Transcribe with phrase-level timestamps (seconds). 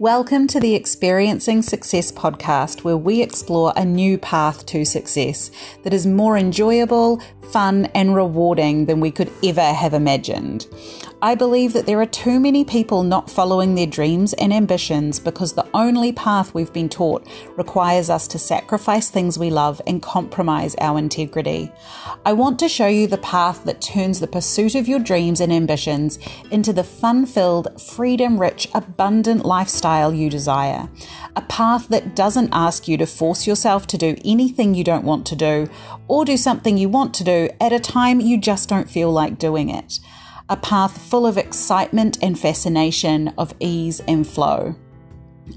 [0.00, 5.50] Welcome to the Experiencing Success podcast, where we explore a new path to success
[5.82, 7.20] that is more enjoyable,
[7.52, 10.66] fun, and rewarding than we could ever have imagined.
[11.20, 15.52] I believe that there are too many people not following their dreams and ambitions because
[15.52, 17.26] the only path we've been taught
[17.56, 21.72] requires us to sacrifice things we love and compromise our integrity.
[22.24, 25.52] I want to show you the path that turns the pursuit of your dreams and
[25.52, 26.20] ambitions
[26.52, 30.88] into the fun filled, freedom rich, abundant lifestyle you desire.
[31.34, 35.26] A path that doesn't ask you to force yourself to do anything you don't want
[35.26, 35.68] to do
[36.06, 39.38] or do something you want to do at a time you just don't feel like
[39.38, 40.00] doing it
[40.50, 44.74] a path full of excitement and fascination, of ease and flow.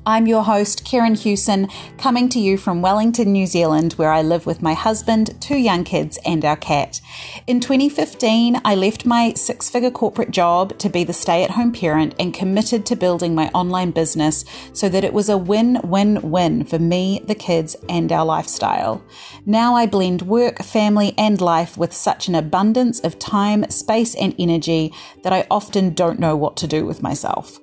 [0.05, 4.45] I'm your host, Karen Hewson, coming to you from Wellington, New Zealand, where I live
[4.45, 7.02] with my husband, two young kids, and our cat.
[7.45, 11.72] In 2015, I left my six figure corporate job to be the stay at home
[11.72, 16.20] parent and committed to building my online business so that it was a win win
[16.21, 19.04] win for me, the kids, and our lifestyle.
[19.46, 24.35] Now I blend work, family, and life with such an abundance of time, space, and
[24.40, 27.60] energy that I often don't know what to do with myself.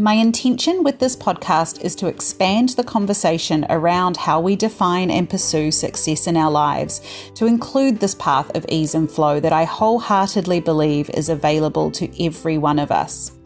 [0.00, 5.28] My intention with this podcast is to expand the conversation around how we define and
[5.28, 7.00] pursue success in our lives
[7.34, 12.24] to include this path of ease and flow that I wholeheartedly believe is available to
[12.24, 13.37] every one of us.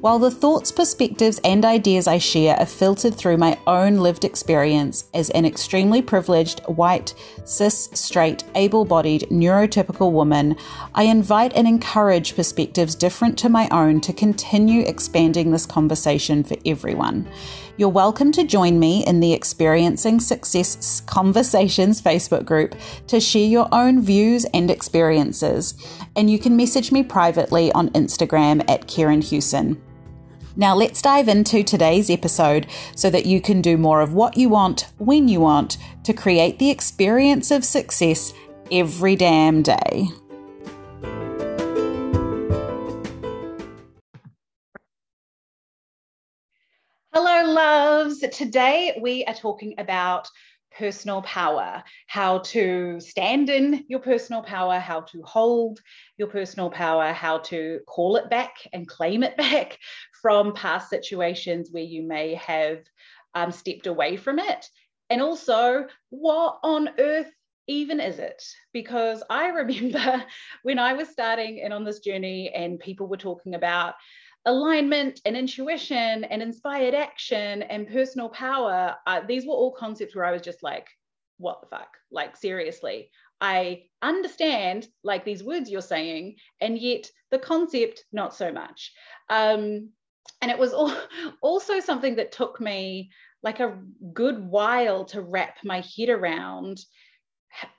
[0.00, 5.08] While the thoughts, perspectives, and ideas I share are filtered through my own lived experience
[5.14, 10.54] as an extremely privileged, white, cis, straight, able bodied, neurotypical woman,
[10.94, 16.56] I invite and encourage perspectives different to my own to continue expanding this conversation for
[16.66, 17.26] everyone.
[17.78, 22.74] You're welcome to join me in the Experiencing Success Conversations Facebook group
[23.08, 25.74] to share your own views and experiences.
[26.14, 29.82] And you can message me privately on Instagram at Karen Hewson.
[30.58, 34.48] Now, let's dive into today's episode so that you can do more of what you
[34.48, 38.32] want when you want to create the experience of success
[38.72, 40.08] every damn day.
[47.12, 48.20] Hello, loves.
[48.20, 50.26] Today we are talking about
[50.78, 55.80] personal power, how to stand in your personal power, how to hold
[56.18, 59.78] your personal power, how to call it back and claim it back
[60.26, 62.80] from past situations where you may have
[63.36, 64.68] um, stepped away from it.
[65.08, 67.30] And also, what on earth
[67.68, 68.42] even is it?
[68.72, 70.24] Because I remember
[70.64, 73.94] when I was starting in on this journey and people were talking about
[74.46, 80.24] alignment and intuition and inspired action and personal power, uh, these were all concepts where
[80.24, 80.88] I was just like,
[81.38, 81.96] what the fuck?
[82.10, 83.10] Like, seriously,
[83.40, 88.92] I understand like these words you're saying, and yet the concept, not so much.
[89.30, 89.90] Um,
[90.40, 90.72] and it was
[91.42, 93.10] also something that took me
[93.42, 93.78] like a
[94.12, 96.78] good while to wrap my head around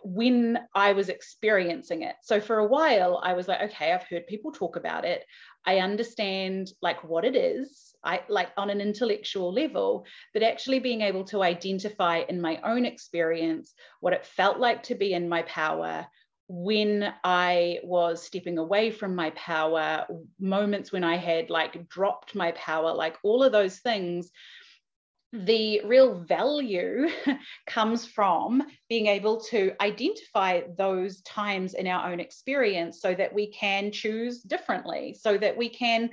[0.01, 2.15] when I was experiencing it.
[2.23, 5.23] So for a while, I was like, okay, I've heard people talk about it.
[5.65, 11.01] I understand like what it is, I like on an intellectual level, but actually being
[11.01, 15.41] able to identify in my own experience what it felt like to be in my
[15.43, 16.07] power
[16.47, 20.05] when I was stepping away from my power,
[20.39, 24.31] moments when I had like dropped my power, like all of those things
[25.33, 27.09] the real value
[27.67, 33.51] comes from being able to identify those times in our own experience so that we
[33.51, 36.09] can choose differently, so that we can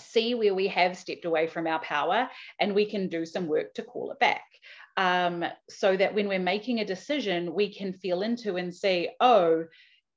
[0.00, 2.28] see where we have stepped away from our power
[2.60, 4.42] and we can do some work to call it back.
[4.98, 9.64] Um, so that when we're making a decision, we can feel into and say, oh,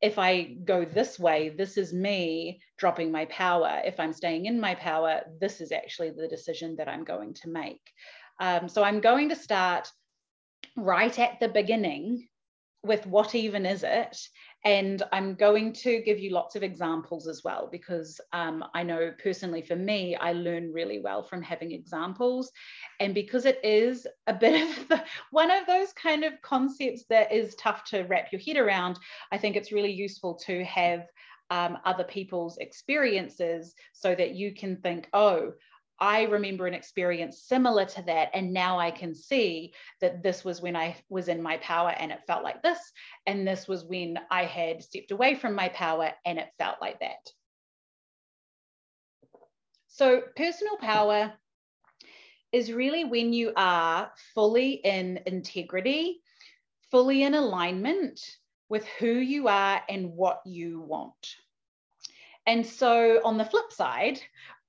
[0.02, 3.82] if I go this way, this is me dropping my power.
[3.86, 7.50] If I'm staying in my power, this is actually the decision that I'm going to
[7.50, 7.82] make.
[8.40, 9.88] Um, so I'm going to start
[10.76, 12.28] right at the beginning
[12.84, 14.18] with what even is it?
[14.64, 19.12] And I'm going to give you lots of examples as well, because um, I know
[19.22, 22.52] personally for me, I learn really well from having examples.
[23.00, 27.32] And because it is a bit of the, one of those kind of concepts that
[27.32, 29.00] is tough to wrap your head around,
[29.32, 31.08] I think it's really useful to have
[31.50, 35.54] um, other people's experiences so that you can think, oh,
[36.02, 38.32] I remember an experience similar to that.
[38.34, 42.12] And now I can see that this was when I was in my power and
[42.12, 42.80] it felt like this.
[43.28, 47.00] And this was when I had stepped away from my power and it felt like
[47.02, 47.30] that.
[49.90, 51.34] So, personal power
[52.52, 56.22] is really when you are fully in integrity,
[56.90, 58.20] fully in alignment
[58.70, 61.36] with who you are and what you want.
[62.48, 64.20] And so, on the flip side,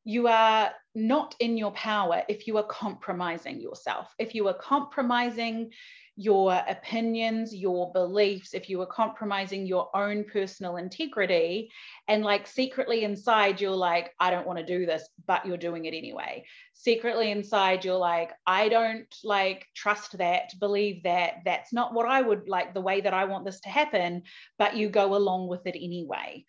[0.04, 5.70] you are not in your power if you are compromising yourself, if you are compromising
[6.16, 11.70] your opinions, your beliefs, if you are compromising your own personal integrity,
[12.06, 15.86] and like secretly inside, you're like, I don't want to do this, but you're doing
[15.86, 16.44] it anyway.
[16.74, 22.20] Secretly inside, you're like, I don't like trust that, believe that, that's not what I
[22.20, 24.24] would like, the way that I want this to happen,
[24.58, 26.44] but you go along with it anyway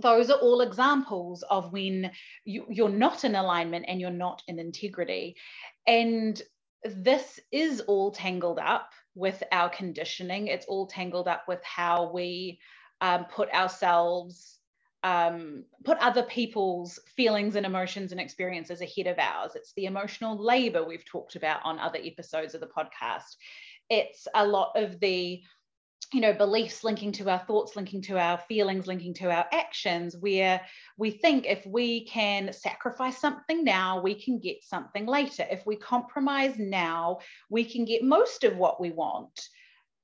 [0.00, 2.10] those are all examples of when
[2.44, 5.36] you, you're not in alignment and you're not in integrity.
[5.86, 6.40] And
[6.84, 10.48] this is all tangled up with our conditioning.
[10.48, 12.60] It's all tangled up with how we
[13.00, 14.58] um, put ourselves,
[15.02, 19.52] um, put other people's feelings and emotions and experiences ahead of ours.
[19.54, 23.36] It's the emotional labor we've talked about on other episodes of the podcast.
[23.88, 25.42] It's a lot of the
[26.12, 30.16] you know beliefs linking to our thoughts linking to our feelings linking to our actions
[30.16, 30.60] where
[30.98, 35.44] we think if we can sacrifice something now we can get something later.
[35.50, 37.18] If we compromise now
[37.50, 39.48] we can get most of what we want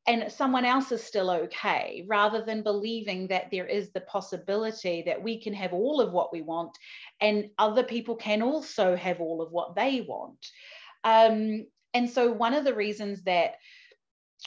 [0.06, 5.22] and someone else is still okay rather than believing that there is the possibility that
[5.22, 6.76] we can have all of what we want
[7.20, 10.44] and other people can also have all of what they want.
[11.04, 13.54] Um, and so one of the reasons that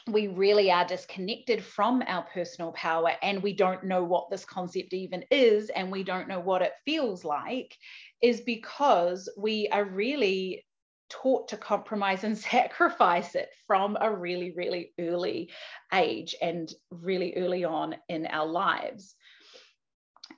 [0.07, 4.94] we really are disconnected from our personal power and we don't know what this concept
[4.94, 7.75] even is and we don't know what it feels like
[8.22, 10.63] is because we are really
[11.10, 15.50] taught to compromise and sacrifice it from a really, really early
[15.94, 19.16] age and really early on in our lives.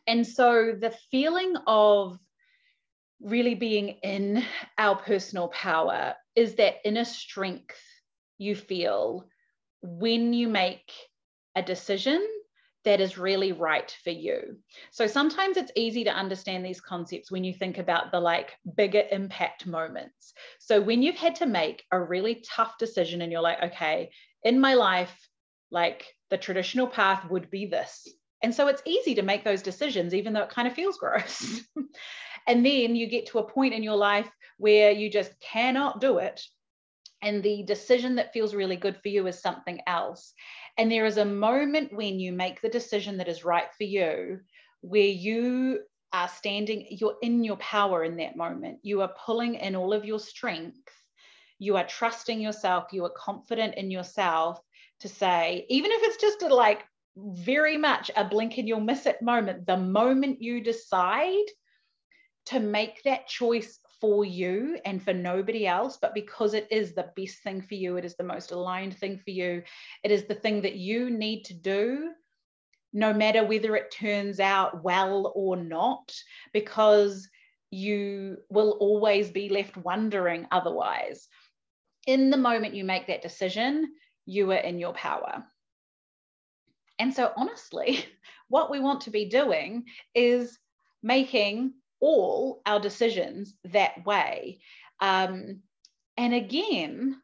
[0.06, 2.18] And so the feeling of
[3.22, 4.44] really being in
[4.78, 7.82] our personal power is that inner strength
[8.38, 9.26] you feel
[9.82, 10.92] when you make
[11.56, 12.26] a decision
[12.88, 14.58] that is really right for you.
[14.92, 19.04] So sometimes it's easy to understand these concepts when you think about the like bigger
[19.12, 20.34] impact moments.
[20.60, 24.12] So when you've had to make a really tough decision and you're like, okay,
[24.44, 25.14] in my life,
[25.70, 28.08] like the traditional path would be this.
[28.42, 31.62] And so it's easy to make those decisions, even though it kind of feels gross.
[32.48, 34.30] and then you get to a point in your life
[34.60, 36.42] where you just cannot do it
[37.22, 40.34] and the decision that feels really good for you is something else.
[40.78, 44.40] And there is a moment when you make the decision that is right for you,
[44.82, 45.80] where you
[46.14, 48.80] are standing, you're in your power in that moment.
[48.84, 50.92] You are pulling in all of your strength.
[51.60, 52.94] You are trusting yourself.
[52.94, 54.62] You are confident in yourself
[55.00, 56.84] to say, even if it's just a, like
[57.18, 61.46] very much a blink and you'll miss it moment, the moment you decide
[62.46, 67.12] to make that choice for you and for nobody else, but because it is the
[67.16, 69.64] best thing for you, it is the most aligned thing for you,
[70.04, 72.12] it is the thing that you need to do,
[72.94, 76.14] no matter whether it turns out well or not,
[76.54, 77.28] because
[77.72, 81.28] you will always be left wondering otherwise.
[82.06, 83.94] In the moment you make that decision,
[84.26, 85.44] you are in your power.
[87.00, 88.06] And so, honestly,
[88.48, 89.86] what we want to be doing
[90.16, 90.58] is
[91.04, 94.60] making all our decisions that way.
[95.00, 95.62] Um,
[96.18, 97.22] and again,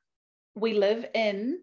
[0.55, 1.59] we live in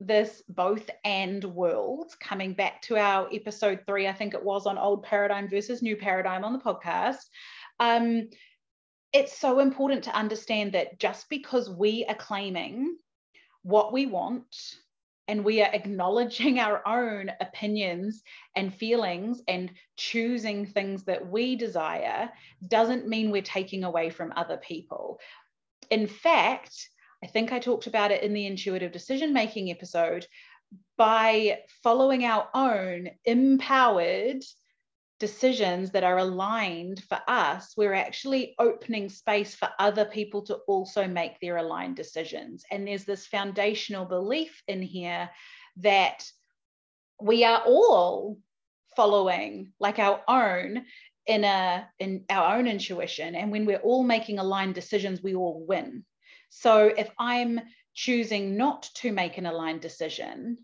[0.00, 4.76] this both and world, coming back to our episode three, I think it was on
[4.76, 7.24] old paradigm versus new paradigm on the podcast.
[7.80, 8.28] Um,
[9.12, 12.96] it's so important to understand that just because we are claiming
[13.62, 14.76] what we want
[15.28, 18.22] and we are acknowledging our own opinions
[18.54, 22.30] and feelings and choosing things that we desire
[22.66, 25.18] doesn't mean we're taking away from other people.
[25.90, 26.88] In fact,
[27.22, 30.26] I think I talked about it in the intuitive decision making episode.
[30.96, 34.42] By following our own empowered
[35.20, 41.06] decisions that are aligned for us, we're actually opening space for other people to also
[41.06, 42.64] make their aligned decisions.
[42.70, 45.30] And there's this foundational belief in here
[45.78, 46.24] that
[47.20, 48.38] we are all
[48.96, 50.84] following like our own
[51.26, 51.44] in
[51.98, 56.04] in our own intuition and when we're all making aligned decisions we all win
[56.50, 57.60] so if i'm
[57.94, 60.58] choosing not to make an aligned decision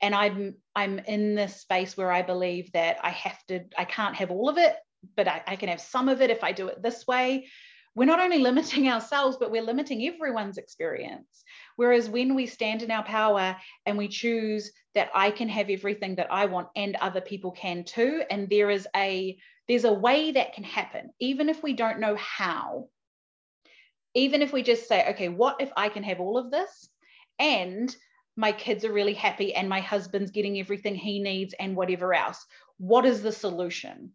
[0.00, 4.16] and i'm i'm in this space where i believe that i have to i can't
[4.16, 4.76] have all of it
[5.16, 7.48] but I, I, can have some of it if i do it this way.
[7.94, 11.44] We're not only limiting ourselves but we're limiting everyone's experience.
[11.76, 16.16] Whereas when we stand in our power and we choose that i can have everything
[16.16, 19.36] that i want and other people can too and there is a
[19.66, 22.88] there's a way that can happen even if we don't know how.
[24.16, 26.88] Even if we just say okay what if i can have all of this?
[27.38, 27.94] And
[28.36, 32.44] my kids are really happy and my husband's getting everything he needs and whatever else.
[32.78, 34.12] What is the solution?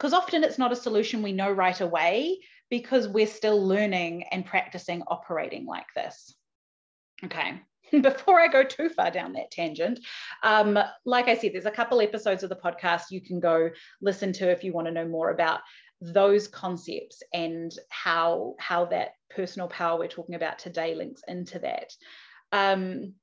[0.00, 2.38] because often it's not a solution we know right away
[2.70, 6.34] because we're still learning and practicing operating like this.
[7.22, 7.60] Okay.
[8.00, 10.00] Before I go too far down that tangent,
[10.42, 13.68] um, like I said, there's a couple episodes of the podcast you can go
[14.00, 15.60] listen to if you want to know more about
[16.00, 21.92] those concepts and how how that personal power we're talking about today links into that.
[22.52, 23.14] Um,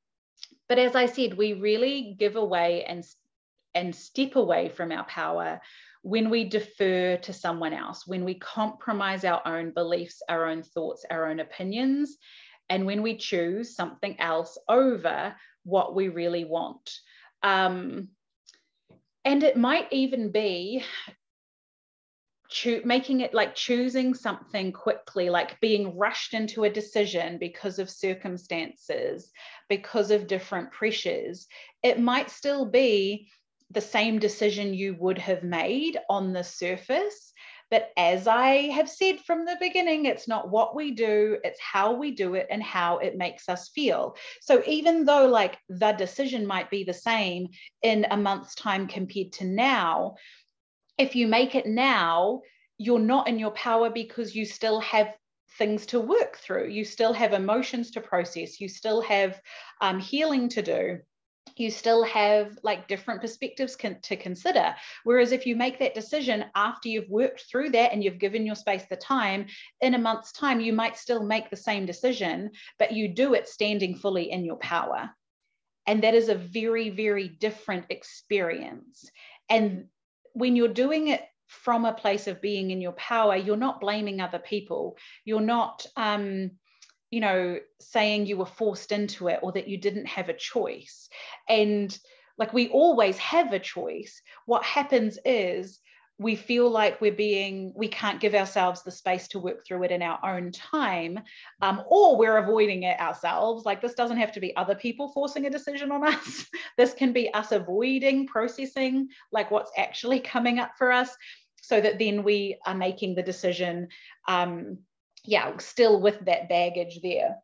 [0.68, 3.06] but as I said, we really give away and
[3.76, 5.62] and step away from our power
[6.02, 11.06] when we defer to someone else, when we compromise our own beliefs, our own thoughts,
[11.12, 12.18] our own opinions,
[12.70, 16.90] and when we choose something else over what we really want.
[17.44, 18.10] Um,
[19.26, 20.84] and it might even be
[22.50, 27.90] cho- making it like choosing something quickly, like being rushed into a decision because of
[27.90, 29.32] circumstances,
[29.70, 31.48] because of different pressures.
[31.84, 33.30] It might still be
[33.72, 37.34] the same decision you would have made on the surface.
[37.70, 41.94] But as I have said from the beginning, it's not what we do, it's how
[41.94, 44.16] we do it and how it makes us feel.
[44.42, 47.50] So even though, like, the decision might be the same
[47.82, 50.16] in a month's time compared to now,
[50.98, 52.42] if you make it now,
[52.78, 55.16] you're not in your power because you still have
[55.58, 56.68] things to work through.
[56.68, 58.62] You still have emotions to process.
[58.62, 59.42] You still have
[59.82, 61.00] um, healing to do
[61.56, 64.76] you still have like different perspectives to consider.
[65.04, 68.56] Whereas if you make that decision after you've worked through that and you've given your
[68.56, 69.48] space the time,
[69.82, 73.48] in a month's time, you might still make the same decision, but you do it
[73.48, 75.10] standing fully in your power.
[75.86, 79.10] And that is a very, very different experience.
[79.50, 79.86] And
[80.38, 84.22] when you're doing it from a place of being in your power, you're not blaming
[84.22, 84.98] other people.
[85.26, 86.52] You're not, um,
[87.10, 91.10] you know, saying you were forced into it or that you didn't have a choice.
[91.48, 91.98] And
[92.38, 94.22] like we always have a choice.
[94.46, 95.80] What happens is
[96.20, 99.92] we feel like we're being, we can't give ourselves the space to work through it
[99.92, 101.20] in our own time,
[101.62, 103.66] um, or we're avoiding it ourselves.
[103.66, 106.46] Like this doesn't have to be other people forcing a decision on us.
[106.78, 111.16] this can be us avoiding processing like what's actually coming up for us
[111.62, 113.90] so that then we are making the decision
[114.28, 114.80] um,
[115.28, 117.36] yeah, still with that baggage there.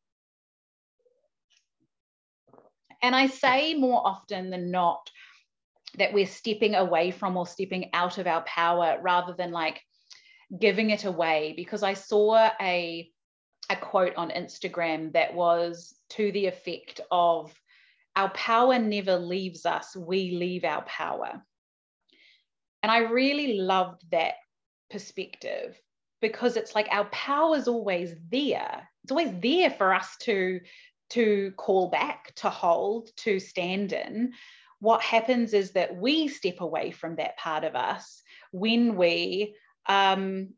[3.01, 5.11] And I say more often than not
[5.97, 9.81] that we're stepping away from or stepping out of our power rather than like
[10.59, 13.09] giving it away because I saw a
[13.69, 17.53] a quote on Instagram that was to the effect of
[18.15, 21.41] our power never leaves us, we leave our power.
[22.83, 24.35] And I really loved that
[24.91, 25.79] perspective
[26.21, 28.87] because it's like our power is always there.
[29.03, 30.59] It's always there for us to
[31.09, 34.33] to call back, to hold, to stand in.
[34.83, 38.21] What happens is that we step away from that part of us
[38.51, 40.49] when we um,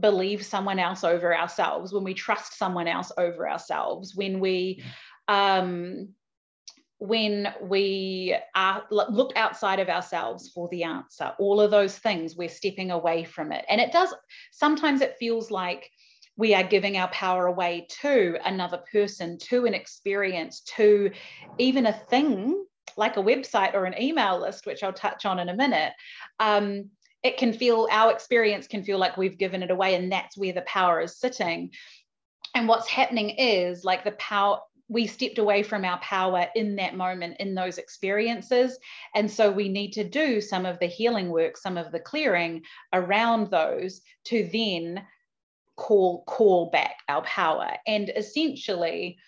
[0.00, 4.82] believe someone else over ourselves, when we trust someone else over ourselves, when we
[5.28, 6.08] um,
[6.96, 11.34] when we are, look outside of ourselves for the answer.
[11.38, 13.66] All of those things we're stepping away from it.
[13.68, 14.14] And it does
[14.52, 15.90] sometimes it feels like
[16.38, 21.10] we are giving our power away to another person to an experience to
[21.58, 22.65] even a thing
[22.96, 25.92] like a website or an email list which i'll touch on in a minute
[26.40, 26.90] um,
[27.26, 30.52] it can feel our experience can feel like we've given it away and that's where
[30.52, 31.70] the power is sitting.
[32.54, 36.94] And what's happening is like the power we stepped away from our power in that
[36.94, 38.78] moment in those experiences.
[39.16, 42.62] And so we need to do some of the healing work some of the clearing
[42.92, 45.04] around those to then
[45.74, 47.72] call call back our power.
[47.88, 49.18] And essentially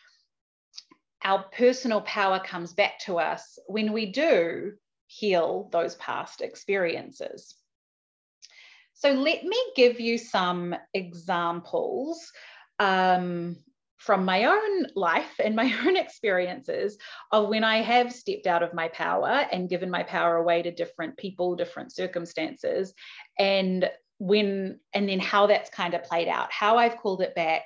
[1.28, 4.73] our personal power comes back to us when we do
[5.06, 7.54] heal those past experiences
[8.94, 12.32] so let me give you some examples
[12.80, 13.56] um,
[13.97, 16.99] from my own life and my own experiences
[17.30, 20.73] of when I have stepped out of my power and given my power away to
[20.73, 22.94] different people, different circumstances,
[23.38, 27.62] and when and then how that's kind of played out, how I've called it back.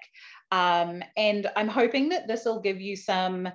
[0.53, 3.49] Um, and I'm hoping that this will give you some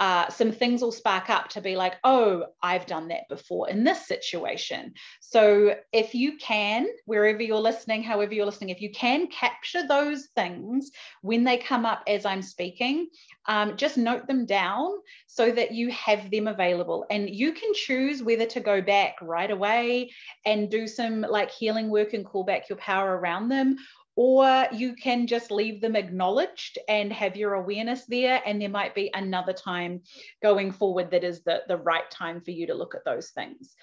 [0.00, 3.84] uh, some things will spark up to be like, oh, I've done that before in
[3.84, 4.94] this situation.
[5.20, 10.28] So if you can, wherever you're listening, however you're listening, if you can capture those
[10.34, 13.08] things when they come up as I'm speaking,
[13.46, 14.90] um, just note them down
[15.26, 17.04] so that you have them available.
[17.10, 20.12] And you can choose whether to go back right away
[20.46, 23.76] and do some like healing work and call back your power around them,
[24.16, 28.42] or you can just leave them acknowledged and have your awareness there.
[28.44, 30.02] And there might be another time
[30.42, 33.74] going forward that is the, the right time for you to look at those things.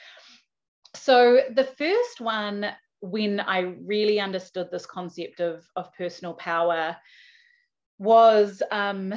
[0.96, 2.68] So the first one
[3.02, 6.98] when I really understood this concept of, of personal power
[8.00, 9.14] was um,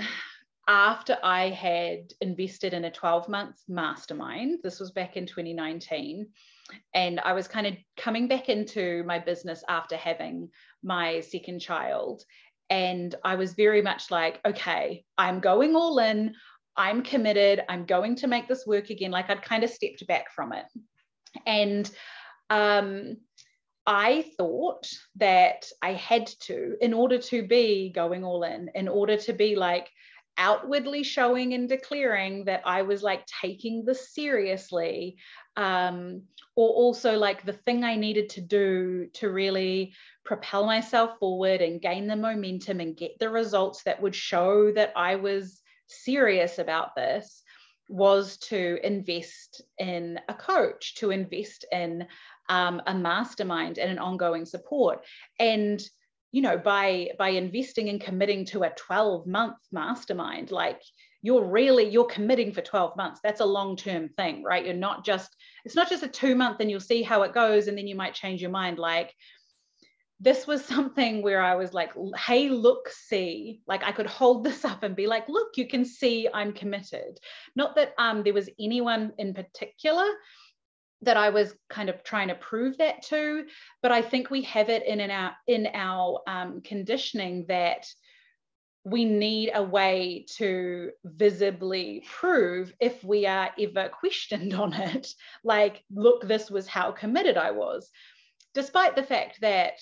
[0.68, 4.60] after I had invested in a 12 month mastermind.
[4.62, 6.28] This was back in 2019.
[6.94, 10.50] And I was kind of coming back into my business after having
[10.82, 12.22] my second child.
[12.68, 16.34] And I was very much like, okay, I'm going all in.
[16.76, 17.62] I'm committed.
[17.68, 19.10] I'm going to make this work again.
[19.10, 20.66] Like I'd kind of stepped back from it.
[21.46, 21.90] And
[22.48, 23.16] um,
[23.86, 24.86] I thought
[25.16, 29.56] that I had to, in order to be going all in, in order to be
[29.56, 29.90] like
[30.40, 35.18] outwardly showing and declaring that I was like taking this seriously,
[35.56, 36.22] um,
[36.56, 39.92] or also like the thing I needed to do to really
[40.24, 44.92] propel myself forward and gain the momentum and get the results that would show that
[44.96, 47.42] I was serious about this
[47.88, 52.06] was to invest in a coach, to invest in
[52.48, 55.04] um, a mastermind and an ongoing support.
[55.38, 55.82] And
[56.32, 60.80] you know by by investing and committing to a 12 month mastermind like
[61.22, 63.20] you're really you're committing for 12 months.
[63.22, 64.64] That's a long term thing right?
[64.64, 67.68] You're not just it's not just a two month and you'll see how it goes
[67.68, 68.78] and then you might change your mind.
[68.78, 69.14] Like
[70.18, 74.64] this was something where I was like, hey, look, see, like I could hold this
[74.64, 77.18] up and be like, look, you can see I'm committed.
[77.56, 80.06] Not that um, there was anyone in particular
[81.02, 83.44] that I was kind of trying to prove that to,
[83.82, 87.86] but I think we have it in, in our in our um, conditioning that
[88.84, 95.08] we need a way to visibly prove if we are ever questioned on it.
[95.44, 97.90] Like, look, this was how committed I was,
[98.54, 99.74] despite the fact that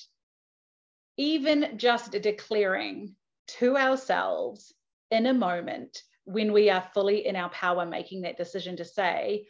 [1.17, 3.15] even just declaring
[3.59, 4.73] to ourselves
[5.11, 9.47] in a moment when we are fully in our power making that decision to say,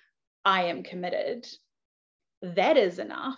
[0.49, 1.47] I am committed,
[2.41, 3.37] that is enough.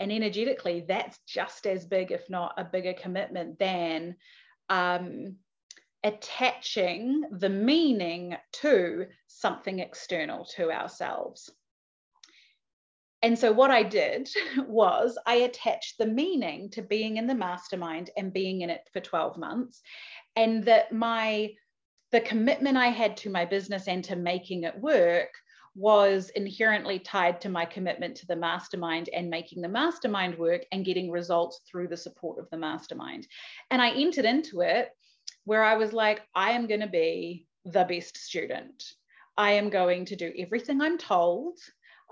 [0.00, 4.16] And energetically, that's just as big, if not a bigger commitment than
[4.70, 5.36] um,
[6.02, 11.50] attaching the meaning to something external to ourselves.
[13.20, 14.30] And so, what I did
[14.66, 19.00] was I attached the meaning to being in the mastermind and being in it for
[19.00, 19.82] 12 months,
[20.36, 21.50] and that my
[22.12, 25.28] the commitment I had to my business and to making it work
[25.74, 30.84] was inherently tied to my commitment to the mastermind and making the mastermind work and
[30.84, 33.26] getting results through the support of the mastermind.
[33.70, 34.90] And I entered into it
[35.44, 38.84] where I was like, I am going to be the best student.
[39.36, 41.58] I am going to do everything I'm told.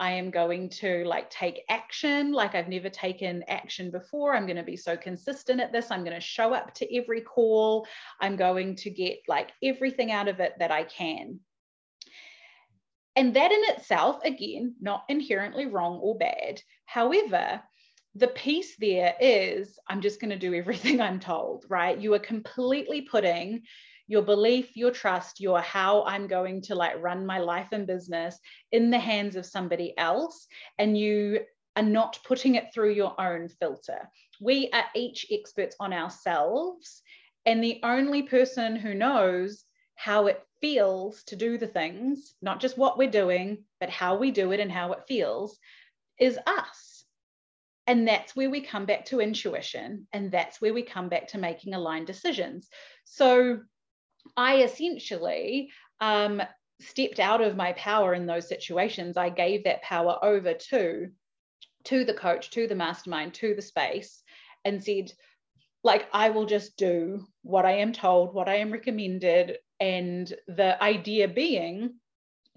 [0.00, 4.34] I am going to like take action like I've never taken action before.
[4.34, 5.90] I'm going to be so consistent at this.
[5.90, 7.86] I'm going to show up to every call.
[8.20, 11.40] I'm going to get like everything out of it that I can.
[13.18, 16.62] And that in itself, again, not inherently wrong or bad.
[16.86, 17.60] However,
[18.14, 21.98] the piece there is I'm just going to do everything I'm told, right?
[21.98, 23.62] You are completely putting
[24.06, 28.38] your belief, your trust, your how I'm going to like run my life and business
[28.70, 30.46] in the hands of somebody else.
[30.78, 31.40] And you
[31.74, 34.08] are not putting it through your own filter.
[34.40, 37.02] We are each experts on ourselves.
[37.44, 39.64] And the only person who knows
[39.96, 44.30] how it feels to do the things, not just what we're doing, but how we
[44.30, 45.58] do it and how it feels,
[46.18, 47.04] is us.
[47.86, 50.06] And that's where we come back to intuition.
[50.12, 52.68] And that's where we come back to making aligned decisions.
[53.04, 53.60] So
[54.36, 56.42] I essentially um,
[56.80, 59.16] stepped out of my power in those situations.
[59.16, 61.08] I gave that power over to,
[61.84, 64.22] to the coach, to the mastermind, to the space,
[64.64, 65.12] and said,
[65.82, 70.82] like, I will just do what I am told, what I am recommended, and the
[70.82, 71.94] idea being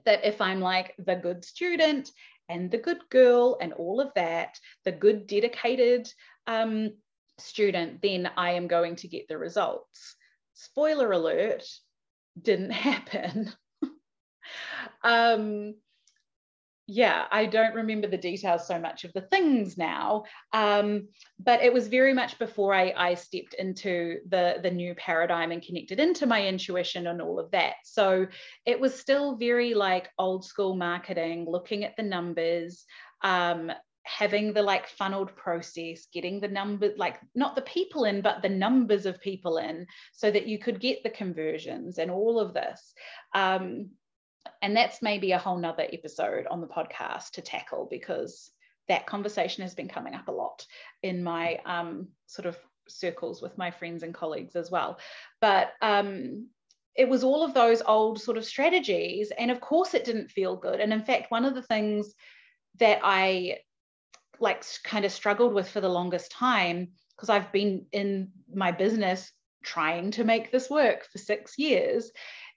[0.06, 2.10] that if I'm like the good student
[2.50, 6.12] and the good girl and all of that, the good dedicated
[6.48, 6.92] um,
[7.38, 10.16] student, then I am going to get the results.
[10.54, 11.64] Spoiler alert,
[12.42, 13.52] didn't happen.
[15.04, 15.76] um,
[16.94, 21.08] yeah, I don't remember the details so much of the things now, um,
[21.40, 25.62] but it was very much before I, I stepped into the, the new paradigm and
[25.62, 27.76] connected into my intuition and all of that.
[27.86, 28.28] So
[28.66, 32.84] it was still very like old school marketing, looking at the numbers,
[33.24, 33.72] um,
[34.04, 38.50] having the like funneled process, getting the number, like not the people in, but the
[38.50, 42.94] numbers of people in, so that you could get the conversions and all of this.
[43.34, 43.92] Um,
[44.62, 48.52] and that's maybe a whole nother episode on the podcast to tackle because
[48.88, 50.66] that conversation has been coming up a lot
[51.04, 55.00] in my um, sort of circles with my friends and colleagues as well.
[55.40, 56.48] But um,
[56.96, 59.32] it was all of those old sort of strategies.
[59.38, 60.80] And of course, it didn't feel good.
[60.80, 62.14] And in fact, one of the things
[62.80, 63.60] that I
[64.40, 69.32] like kind of struggled with for the longest time because I've been in my business
[69.64, 72.12] trying to make this work for six years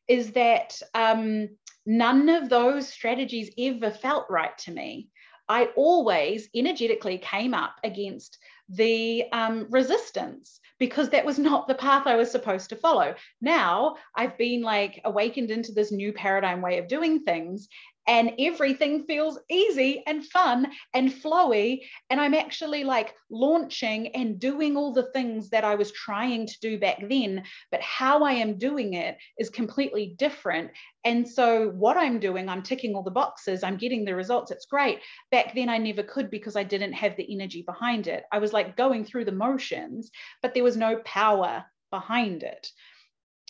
[0.08, 1.48] is that um,
[1.86, 5.08] none of those strategies ever felt right to me.
[5.48, 12.06] I always energetically came up against the um, resistance because that was not the path
[12.06, 13.14] I was supposed to follow.
[13.40, 17.68] Now I've been like awakened into this new paradigm way of doing things,
[18.06, 21.80] and everything feels easy and fun and flowy.
[22.10, 26.60] And I'm actually like launching and doing all the things that I was trying to
[26.60, 30.70] do back then, but how I am doing it is completely different.
[31.04, 34.66] And so, what I'm doing, I'm ticking all the boxes, I'm getting the results, it's
[34.66, 35.00] great.
[35.30, 38.24] Back then, I never could because I didn't have the energy behind it.
[38.32, 42.68] I was like going through the motions, but there was no power behind it.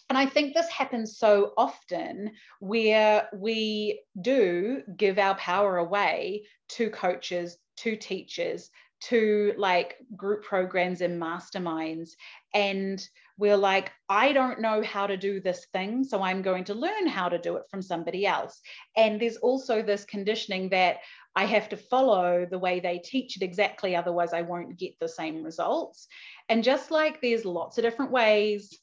[0.08, 6.90] And I think this happens so often where we do give our power away to
[6.90, 8.70] coaches, to teachers,
[9.08, 12.10] to like group programs and masterminds.
[12.54, 16.74] And we're like, I don't know how to do this thing, so I'm going to
[16.74, 18.60] learn how to do it from somebody else.
[18.96, 20.98] And there's also this conditioning that
[21.36, 25.08] I have to follow the way they teach it exactly, otherwise, I won't get the
[25.08, 26.06] same results.
[26.48, 28.78] And just like there's lots of different ways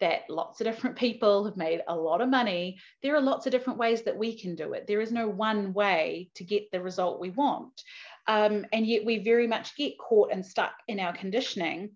[0.00, 2.78] that lots of different people have made a lot of money.
[3.02, 4.86] There are lots of different ways that we can do it.
[4.86, 7.82] There is no one way to get the result we want.
[8.26, 11.90] Um, and yet we very much get caught and stuck in our conditioning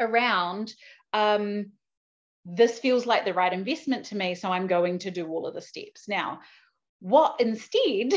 [0.00, 0.74] around
[1.12, 1.72] um,
[2.44, 5.54] this feels like the right investment to me, so I'm going to do all of
[5.54, 6.08] the steps.
[6.08, 6.40] Now,
[7.00, 8.12] what instead,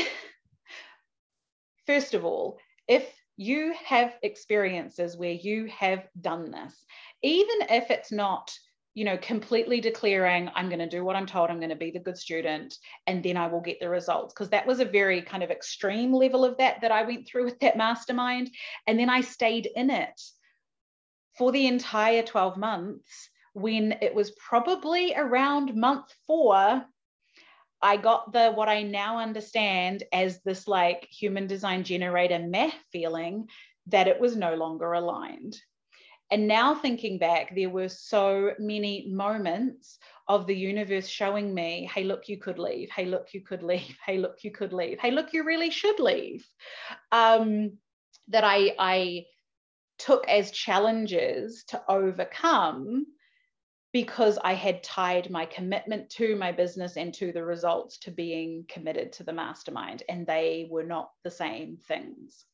[1.86, 6.84] first of all, if you have experiences where you have done this,
[7.22, 8.56] even if it's not
[8.94, 11.90] you know, completely declaring, I'm going to do what I'm told, I'm going to be
[11.90, 12.78] the good student,
[13.08, 14.32] and then I will get the results.
[14.32, 17.44] Because that was a very kind of extreme level of that that I went through
[17.44, 18.50] with that mastermind.
[18.86, 20.20] And then I stayed in it
[21.36, 26.84] for the entire 12 months when it was probably around month four.
[27.82, 33.48] I got the what I now understand as this like human design generator meh feeling
[33.88, 35.56] that it was no longer aligned.
[36.34, 42.02] And now thinking back, there were so many moments of the universe showing me, hey,
[42.02, 42.90] look, you could leave.
[42.90, 43.96] Hey, look, you could leave.
[44.04, 44.98] Hey, look, you could leave.
[44.98, 46.44] Hey, look, you really should leave.
[47.12, 47.78] Um,
[48.26, 49.26] that I, I
[50.00, 53.06] took as challenges to overcome
[53.92, 58.64] because I had tied my commitment to my business and to the results to being
[58.68, 62.44] committed to the mastermind, and they were not the same things.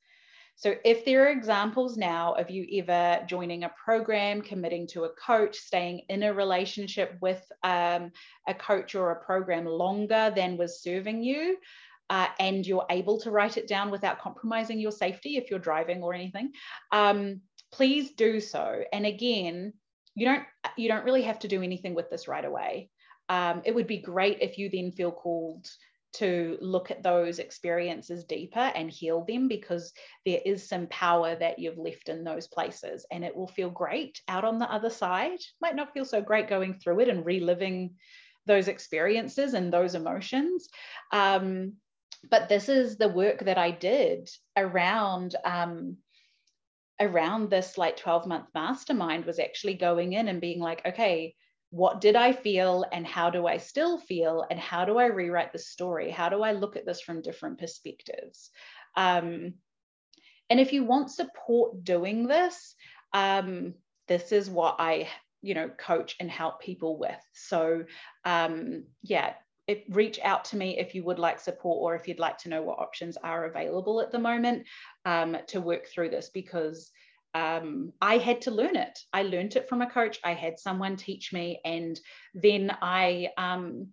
[0.61, 5.15] So if there are examples now of you ever joining a program, committing to a
[5.15, 8.13] coach, staying in a relationship with um,
[8.47, 11.57] a coach or a program longer than was serving you,
[12.11, 16.03] uh, and you're able to write it down without compromising your safety if you're driving
[16.03, 16.53] or anything,
[16.93, 17.41] um,
[17.73, 18.83] please do so.
[18.93, 19.73] And again,
[20.15, 20.45] you don't
[20.77, 22.91] you don't really have to do anything with this right away.
[23.31, 25.67] Um, it would be great if you then feel called
[26.13, 29.93] to look at those experiences deeper and heal them because
[30.27, 34.21] there is some power that you've left in those places and it will feel great
[34.29, 35.39] out on the other side.
[35.61, 37.95] Might not feel so great going through it and reliving
[38.47, 40.69] those experiences and those emotions.
[41.13, 41.75] Um,
[42.29, 45.37] but this is the work that I did around.
[45.45, 45.97] Um,
[47.01, 51.35] around this like 12 month mastermind was actually going in and being like okay
[51.71, 55.53] what did I feel and how do I still feel and how do I rewrite
[55.53, 56.11] the story?
[56.11, 58.51] How do I look at this from different perspectives?
[58.97, 59.55] Um,
[60.51, 62.75] and if you want support doing this,
[63.13, 63.75] um,
[64.09, 65.09] this is what I,
[65.43, 67.21] you know, coach and help people with.
[67.33, 67.85] So
[68.25, 69.35] um, yeah,
[69.91, 72.63] reach out to me if you would like support or if you'd like to know
[72.63, 74.67] what options are available at the moment
[75.05, 76.91] um, to work through this because
[77.35, 78.99] um, I had to learn it.
[79.13, 80.19] I learned it from a coach.
[80.25, 81.99] I had someone teach me, and
[82.35, 83.89] then I um,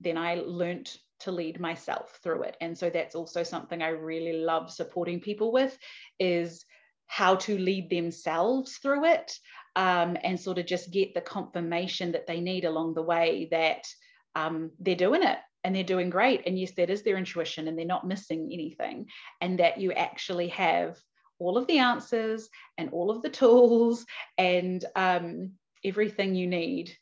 [0.00, 2.56] then I learned to lead myself through it.
[2.60, 5.78] And so that's also something I really love supporting people with
[6.18, 6.64] is
[7.06, 9.32] how to lead themselves through it
[9.76, 13.86] um, and sort of just get the confirmation that they need along the way that
[14.34, 16.42] um, they're doing it and they're doing great.
[16.46, 19.06] And yes, that is their intuition and they're not missing anything.
[19.40, 20.98] And that you actually have
[21.38, 24.06] all of the answers and all of the tools
[24.38, 25.52] and um,
[25.84, 26.96] everything you need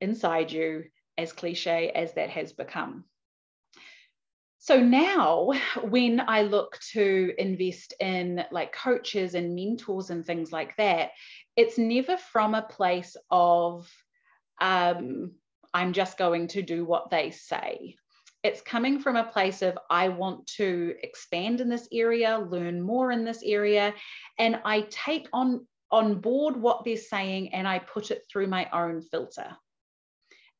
[0.00, 0.84] inside you,
[1.18, 3.04] as cliche as that has become.
[4.58, 10.76] So now, when I look to invest in like coaches and mentors and things like
[10.76, 11.12] that,
[11.54, 13.88] it's never from a place of,
[14.60, 15.32] um,
[15.72, 17.96] I'm just going to do what they say
[18.46, 23.10] It's coming from a place of, I want to expand in this area, learn more
[23.10, 23.92] in this area.
[24.38, 28.68] And I take on, on board what they're saying and I put it through my
[28.72, 29.56] own filter.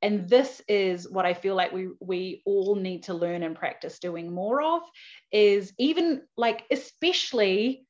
[0.03, 4.01] And this is what I feel like we, we all need to learn and practice
[4.01, 4.83] doing more of
[5.31, 7.87] is even like, especially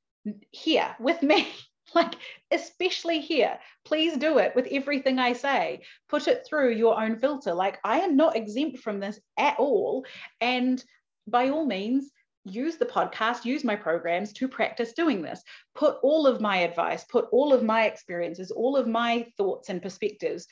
[0.51, 1.49] here with me
[1.95, 2.15] like
[2.51, 5.83] especially here please do it with everything i say.
[6.09, 7.55] Put it through your own filter.
[7.55, 10.05] Like i am not exempt from this at all.
[10.41, 10.83] And
[11.27, 12.11] by all means
[12.45, 15.43] use the podcast use my programs to practice doing this.
[15.75, 19.83] Put all of my advice put all of my experiences all of my thoughts and
[19.83, 20.47] perspectives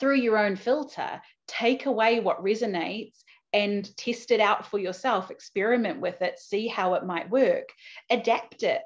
[0.00, 1.20] through your own filter.
[1.46, 5.30] Take away what resonates and test it out for yourself.
[5.30, 6.38] Experiment with it.
[6.38, 7.68] See how it might work.
[8.10, 8.82] Adapt it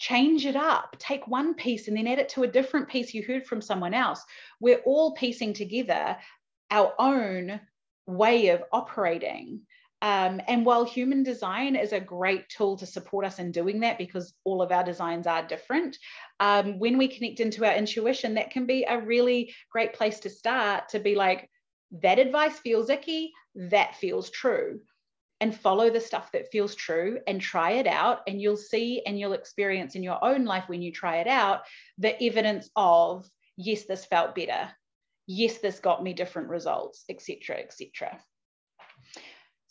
[0.00, 0.96] change it up.
[0.98, 3.94] Take one piece and then add it to a different piece you heard from someone
[3.94, 4.24] else.
[4.58, 6.16] We're all piecing together
[6.70, 7.60] our own
[8.06, 9.60] way of operating.
[10.02, 13.98] Um, and while human design is a great tool to support us in doing that
[13.98, 15.98] because all of our designs are different,
[16.40, 20.30] um, when we connect into our intuition, that can be a really great place to
[20.30, 21.50] start to be like,
[22.02, 24.80] that advice feels icky, that feels true
[25.40, 28.20] and follow the stuff that feels true and try it out.
[28.26, 31.62] And you'll see and you'll experience in your own life when you try it out
[31.98, 34.70] the evidence of yes this felt better.
[35.26, 38.20] Yes this got me different results etc etc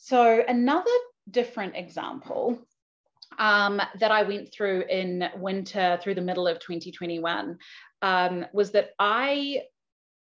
[0.01, 0.89] so another
[1.29, 2.57] different example
[3.37, 7.57] um, that I went through in winter through the middle of 2021
[8.01, 9.63] um, was that I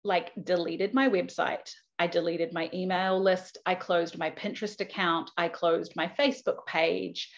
[0.05, 1.71] like deleted my website.
[1.99, 3.59] I deleted my email list.
[3.67, 5.31] I closed my Pinterest account.
[5.37, 7.31] I closed my Facebook page.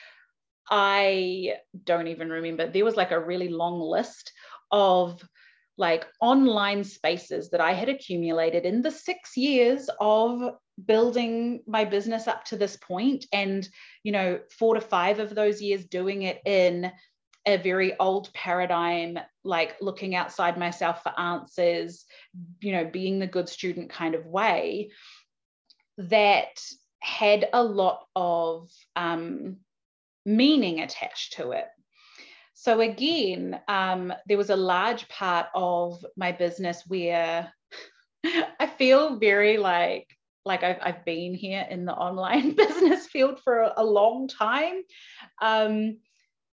[0.71, 2.66] I don't even remember.
[2.66, 4.33] There was like a really long list
[4.71, 5.23] of
[5.79, 10.55] like online spaces that I had accumulated in the six years of
[10.87, 13.68] building my business up to this point and
[14.03, 16.90] you know four to five of those years doing it in
[17.49, 22.05] a very old paradigm, like looking outside myself for answers,
[22.61, 24.91] you know, being the good student kind of way,
[25.97, 26.61] that
[27.01, 29.57] had a lot of um,
[30.27, 31.67] meaning attached to it.
[32.53, 37.53] So, again, um, there was a large part of my business where
[38.61, 40.07] I feel very like
[40.45, 44.81] like I've, I've been here in the online business field for a, long time.
[45.43, 45.99] Um,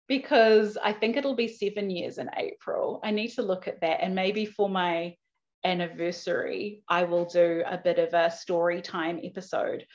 [0.08, 3.00] because I think it'll be seven years in April.
[3.04, 4.02] I need to look at that.
[4.02, 5.16] And maybe for my
[5.64, 9.86] anniversary, I will do a bit of a story time episode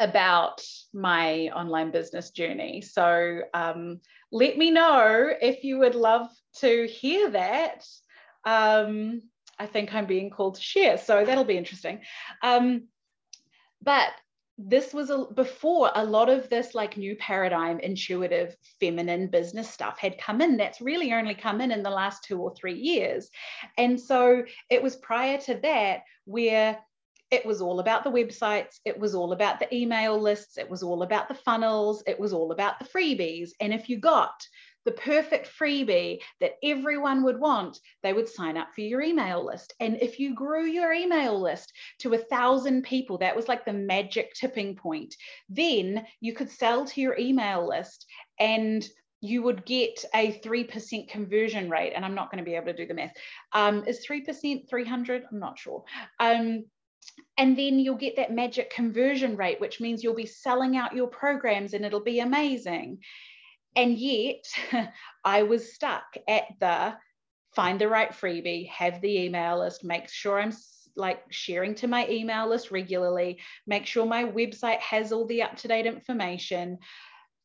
[0.00, 0.62] about
[0.94, 2.80] my online business journey.
[2.80, 4.00] So um,
[4.32, 6.28] let me know if you would love
[6.60, 7.84] to hear that.
[8.44, 9.22] Um,
[9.58, 12.00] I think I'm being called to share, so that'll be interesting.
[12.42, 12.84] Um,
[13.82, 14.10] but
[14.58, 19.98] this was a, before a lot of this like new paradigm intuitive feminine business stuff
[19.98, 20.56] had come in.
[20.56, 23.30] That's really only come in in the last two or three years.
[23.78, 26.76] And so it was prior to that where
[27.30, 30.82] it was all about the websites it was all about the email lists it was
[30.82, 33.50] all about the funnels it was all about the freebies.
[33.60, 34.42] And if you got
[34.84, 39.74] the perfect freebie that everyone would want, they would sign up for your email list.
[39.80, 43.72] And if you grew your email list to a thousand people, that was like the
[43.72, 45.14] magic tipping point.
[45.48, 48.06] Then you could sell to your email list
[48.38, 48.88] and
[49.20, 51.92] you would get a 3% conversion rate.
[51.94, 53.14] And I'm not going to be able to do the math.
[53.52, 55.24] Um, is 3% 300?
[55.30, 55.84] I'm not sure.
[56.20, 56.64] Um,
[57.36, 61.08] and then you'll get that magic conversion rate, which means you'll be selling out your
[61.08, 62.98] programs and it'll be amazing.
[63.76, 64.44] And yet
[65.24, 66.96] I was stuck at the
[67.54, 70.52] find the right freebie, have the email list, make sure I'm
[70.96, 75.56] like sharing to my email list regularly, make sure my website has all the up
[75.56, 76.78] to date information.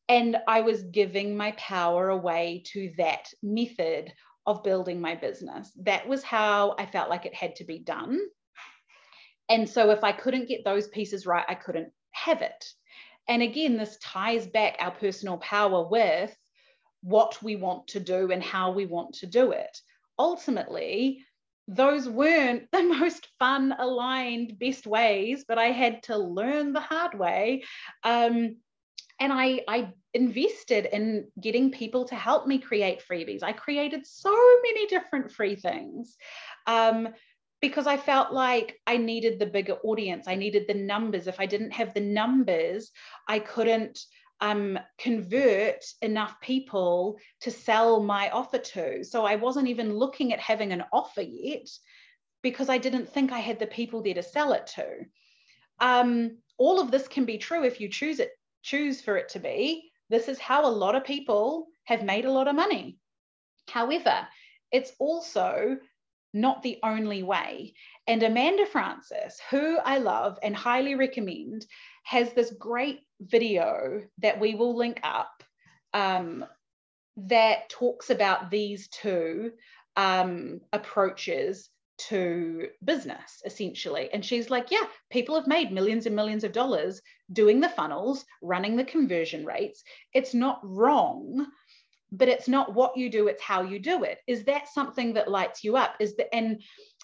[0.08, 4.12] And I was giving my power away to that method
[4.46, 5.72] of building my business.
[5.82, 8.18] That was how I felt like it had to be done.
[9.48, 12.64] And so if I couldn't get those pieces right, I couldn't have it.
[13.28, 16.34] And again, this ties back our personal power with
[17.02, 19.78] what we want to do and how we want to do it.
[20.18, 21.24] Ultimately,
[21.68, 27.18] those weren't the most fun, aligned, best ways, but I had to learn the hard
[27.18, 27.64] way.
[28.02, 28.56] Um,
[29.20, 33.42] and I, I invested in getting people to help me create freebies.
[33.42, 36.16] I created so many different free things.
[36.66, 37.08] Um,
[37.66, 40.24] because I felt like I needed the bigger audience.
[40.28, 41.26] I needed the numbers.
[41.26, 42.90] If I didn't have the numbers,
[43.34, 43.96] I couldn't
[44.40, 49.04] um, convert enough people to sell my offer to.
[49.04, 51.68] So I wasn't even looking at having an offer yet
[52.42, 54.86] because I didn't think I had the people there to sell it to.
[55.80, 58.30] um, all of this can be true if you choose it,
[58.62, 59.90] choose for it to be.
[60.10, 62.98] This is how a lot of people have made a lot of money.
[63.68, 64.28] However,
[64.70, 65.78] it's also
[66.34, 67.72] not the only way.
[68.06, 71.64] And Amanda Frances, who I love and highly recommend,
[72.02, 75.42] has this great video that we will link up
[75.94, 76.44] um,
[77.16, 79.52] that talks about these two
[79.96, 84.10] um, approaches to business essentially.
[84.12, 87.00] And she's like, yeah, people have made millions and millions of dollars
[87.32, 89.84] doing the funnels, running the conversion rates.
[90.12, 91.46] It's not wrong
[92.16, 94.18] but it's not what you do it's how you do it.
[94.26, 95.94] Is that something that lights you up?
[96.00, 96.62] Is that and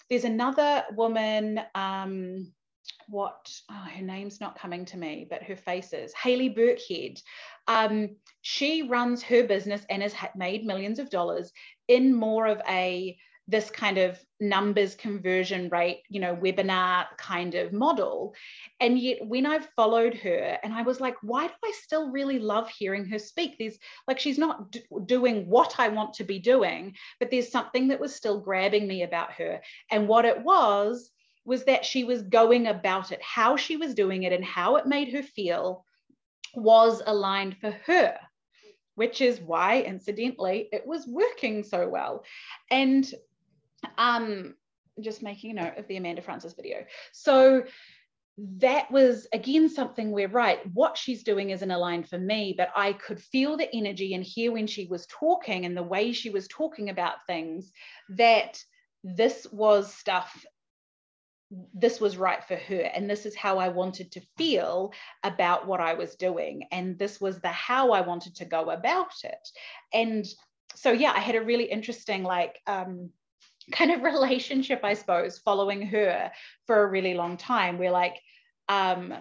[0.09, 2.51] there's another woman um
[3.07, 7.19] what oh, her name's not coming to me but her face is haley burkhead.
[7.67, 11.51] Um, she runs her business and has made millions of dollars
[11.87, 13.17] in more of a
[13.51, 18.33] this kind of numbers conversion rate, you know, webinar kind of model.
[18.79, 22.39] And yet, when I've followed her, and I was like, why do I still really
[22.39, 23.57] love hearing her speak?
[23.59, 27.89] There's like, she's not d- doing what I want to be doing, but there's something
[27.89, 29.61] that was still grabbing me about her.
[29.91, 31.11] And what it was,
[31.43, 34.85] was that she was going about it, how she was doing it, and how it
[34.85, 35.83] made her feel
[36.55, 38.17] was aligned for her
[38.95, 42.23] which is why incidentally it was working so well
[42.69, 43.13] and
[43.97, 44.55] um,
[45.01, 46.85] just making a note of the Amanda Frances video.
[47.11, 47.63] So
[48.37, 52.93] that was again something where right what she's doing isn't aligned for me but i
[52.93, 56.47] could feel the energy and hear when she was talking and the way she was
[56.47, 57.71] talking about things
[58.09, 58.57] that
[59.03, 60.45] this was stuff
[61.73, 65.81] this was right for her and this is how i wanted to feel about what
[65.81, 69.49] i was doing and this was the how i wanted to go about it
[69.93, 70.25] and
[70.73, 73.09] so yeah i had a really interesting like um
[73.71, 76.31] kind of relationship, I suppose, following her
[76.67, 77.77] for a really long time.
[77.77, 78.21] We're like,
[78.69, 79.13] um,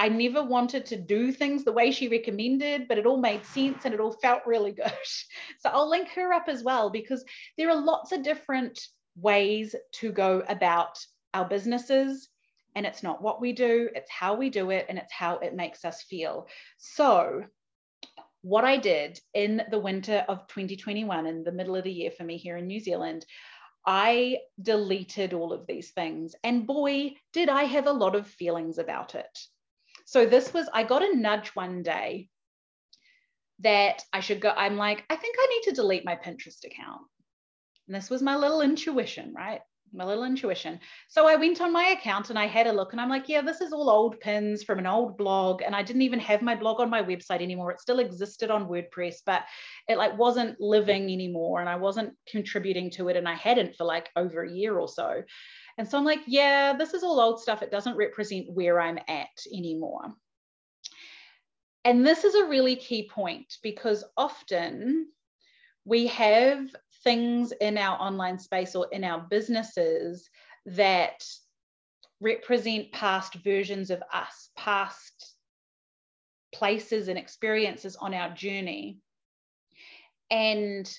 [0.00, 3.84] I never wanted to do things the way she recommended, but it all made sense
[3.84, 4.92] and it all felt really good.
[5.60, 7.24] So I'll link her up as well because
[7.56, 8.80] there are lots of different
[9.16, 12.28] ways to go about our businesses.
[12.76, 15.56] And it's not what we do, it's how we do it, and it's how it
[15.56, 16.46] makes us feel.
[16.76, 17.44] So,
[18.42, 22.22] what I did in the winter of 2021, in the middle of the year for
[22.22, 23.26] me here in New Zealand,
[23.86, 26.34] I deleted all of these things.
[26.44, 29.38] And boy, did I have a lot of feelings about it.
[30.04, 32.28] So this was, I got a nudge one day
[33.60, 34.50] that I should go.
[34.50, 37.02] I'm like, I think I need to delete my Pinterest account.
[37.86, 39.60] And this was my little intuition, right?
[39.92, 40.78] My little intuition.
[41.08, 43.40] So I went on my account and I had a look and I'm like, yeah,
[43.40, 45.62] this is all old pins from an old blog.
[45.62, 47.70] And I didn't even have my blog on my website anymore.
[47.70, 49.44] It still existed on WordPress, but
[49.88, 53.16] it like wasn't living anymore and I wasn't contributing to it.
[53.16, 55.22] And I hadn't for like over a year or so.
[55.78, 57.62] And so I'm like, yeah, this is all old stuff.
[57.62, 60.12] It doesn't represent where I'm at anymore.
[61.84, 65.06] And this is a really key point because often
[65.84, 66.68] we have
[67.04, 70.28] things in our online space or in our businesses
[70.66, 71.24] that
[72.20, 75.34] represent past versions of us, past
[76.52, 78.98] places and experiences on our journey.
[80.30, 80.90] And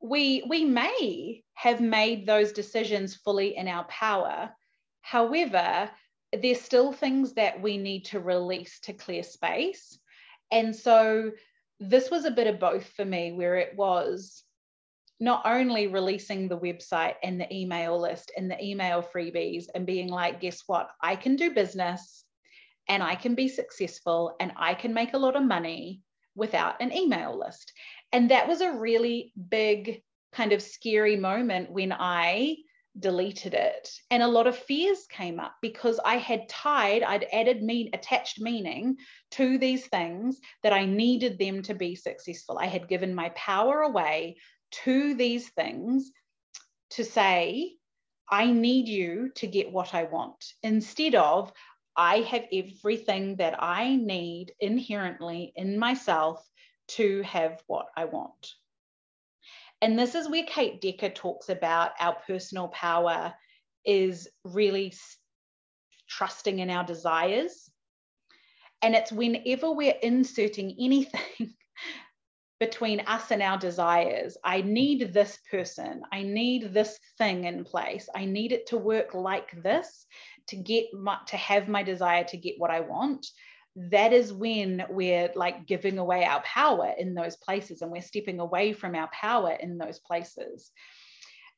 [0.00, 4.50] we, we may have made those decisions fully in our power.
[5.02, 5.90] However,
[6.32, 9.98] there's still things that we need to release to clear space.
[10.50, 11.32] And so
[11.80, 14.44] this was a bit of both for me, where it was
[15.20, 20.08] not only releasing the website and the email list and the email freebies and being
[20.08, 20.90] like, guess what?
[21.02, 22.24] I can do business
[22.88, 26.00] and I can be successful and I can make a lot of money
[26.34, 27.72] without an email list.
[28.12, 30.02] And that was a really big
[30.32, 32.56] kind of scary moment when I
[32.98, 33.90] deleted it.
[34.10, 38.40] And a lot of fears came up because I had tied, I'd added mean attached
[38.40, 38.96] meaning
[39.32, 42.58] to these things that I needed them to be successful.
[42.58, 44.36] I had given my power away
[44.84, 46.10] to these things
[46.90, 47.74] to say,
[48.30, 51.52] I need you to get what I want, instead of,
[51.96, 56.44] I have everything that I need inherently in myself
[56.88, 58.54] to have what I want.
[59.82, 63.34] And this is where Kate Decker talks about our personal power
[63.84, 64.94] is really
[66.08, 67.70] trusting in our desires.
[68.82, 71.54] And it's whenever we're inserting anything
[72.60, 74.36] between us and our desires.
[74.44, 76.02] I need this person.
[76.12, 78.08] I need this thing in place.
[78.14, 80.06] I need it to work like this
[80.48, 83.26] to get my, to have my desire to get what I want.
[83.76, 88.40] That is when we're like giving away our power in those places and we're stepping
[88.40, 90.70] away from our power in those places.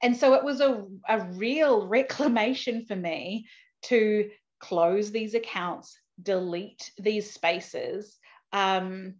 [0.03, 3.47] And so it was a, a real reclamation for me
[3.85, 4.31] to
[4.61, 8.19] close these accounts, delete these spaces.
[8.53, 9.15] Um,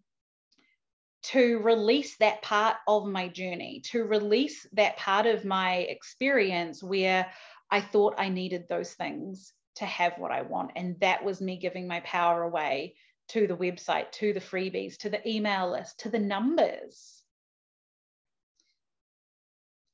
[1.23, 7.31] to release that part of my journey, to release that part of my experience where
[7.71, 10.73] I thought I needed those things to have what I want.
[10.77, 12.97] And that was me giving my power away
[13.29, 17.23] to the website, to the freebies, to the email list, to the numbers.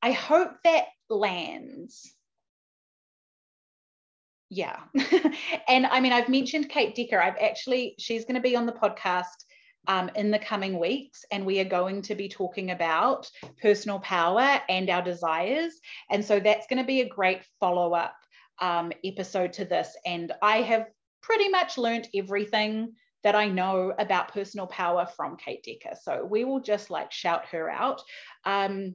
[0.03, 2.15] I hope that lands.
[4.51, 4.81] Yeah.
[5.69, 7.21] and I mean, I've mentioned Kate Decker.
[7.21, 9.45] I've actually, she's going to be on the podcast
[9.89, 13.29] um, in the coming weeks, and we are going to be talking about
[13.61, 15.81] personal power and our desires.
[16.11, 18.15] And so that's going to be a great follow up
[18.61, 19.97] um, episode to this.
[20.07, 20.87] And I have
[21.23, 22.93] pretty much learned everything
[23.25, 25.97] that I know about personal power from Kate Decker.
[26.01, 28.03] So we will just like shout her out.
[28.45, 28.95] Um,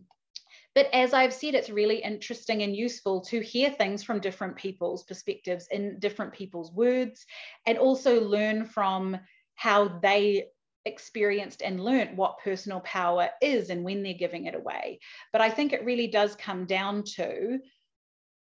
[0.75, 5.03] but as I've said, it's really interesting and useful to hear things from different people's
[5.03, 7.25] perspectives in different people's words
[7.65, 9.17] and also learn from
[9.55, 10.45] how they
[10.86, 14.99] experienced and learnt what personal power is and when they're giving it away.
[15.31, 17.59] But I think it really does come down to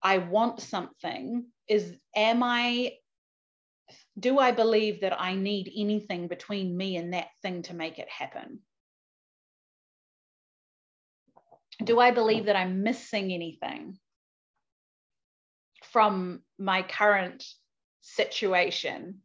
[0.01, 2.93] I want something is am I
[4.17, 8.09] do I believe that I need anything between me and that thing to make it
[8.09, 8.59] happen?
[11.83, 13.97] Do I believe that I'm missing anything
[15.91, 17.43] from my current
[18.01, 19.21] situation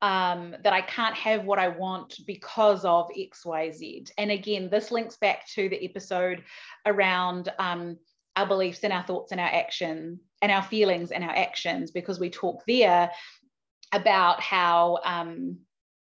[0.00, 4.10] um, that I can't have what I want because of XYZ.
[4.16, 6.44] And again, this links back to the episode
[6.86, 7.98] around um,
[8.36, 12.20] our beliefs and our thoughts and our action and our feelings and our actions, because
[12.20, 13.10] we talk there
[13.92, 15.58] about how um,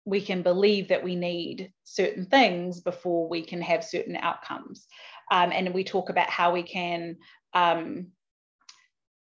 [0.07, 4.87] we can believe that we need certain things before we can have certain outcomes.
[5.31, 7.17] Um, and we talk about how we can
[7.53, 8.09] um,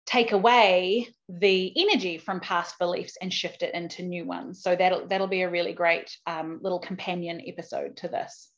[0.06, 4.62] take away the energy from past beliefs and shift it into new ones.
[4.62, 8.50] So that'll that'll be a really great um, little companion episode to this.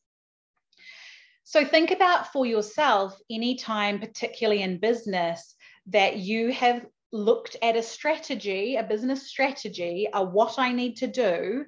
[1.44, 5.56] So think about for yourself any time, particularly in business,
[5.88, 11.08] that you have looked at a strategy, a business strategy, a what I need to
[11.08, 11.66] do,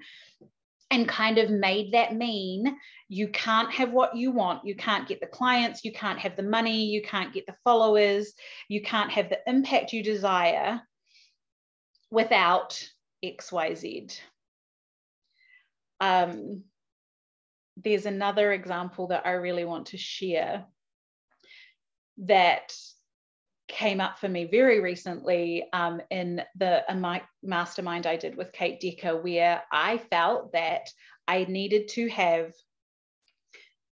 [0.92, 2.76] and kind of made that mean
[3.08, 4.66] you can't have what you want.
[4.66, 8.34] You can't get the clients, you can't have the money, you can't get the followers,
[8.68, 10.82] you can't have the impact you desire
[12.12, 12.84] without
[13.24, 14.18] XYZ.
[16.00, 16.64] Um,
[17.78, 20.66] there's another example that I really want to share
[22.20, 22.74] that
[23.70, 28.80] came up for me very recently um, in the my mastermind I did with Kate
[28.82, 30.90] Decker, where I felt that
[31.28, 32.52] I needed to have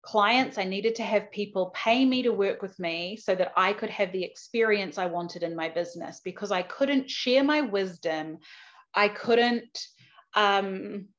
[0.01, 3.73] clients, I needed to have people pay me to work with me so that I
[3.73, 8.37] could have the experience I wanted in my business because I couldn't share my wisdom.
[8.93, 9.77] I couldn't,
[10.33, 11.09] um,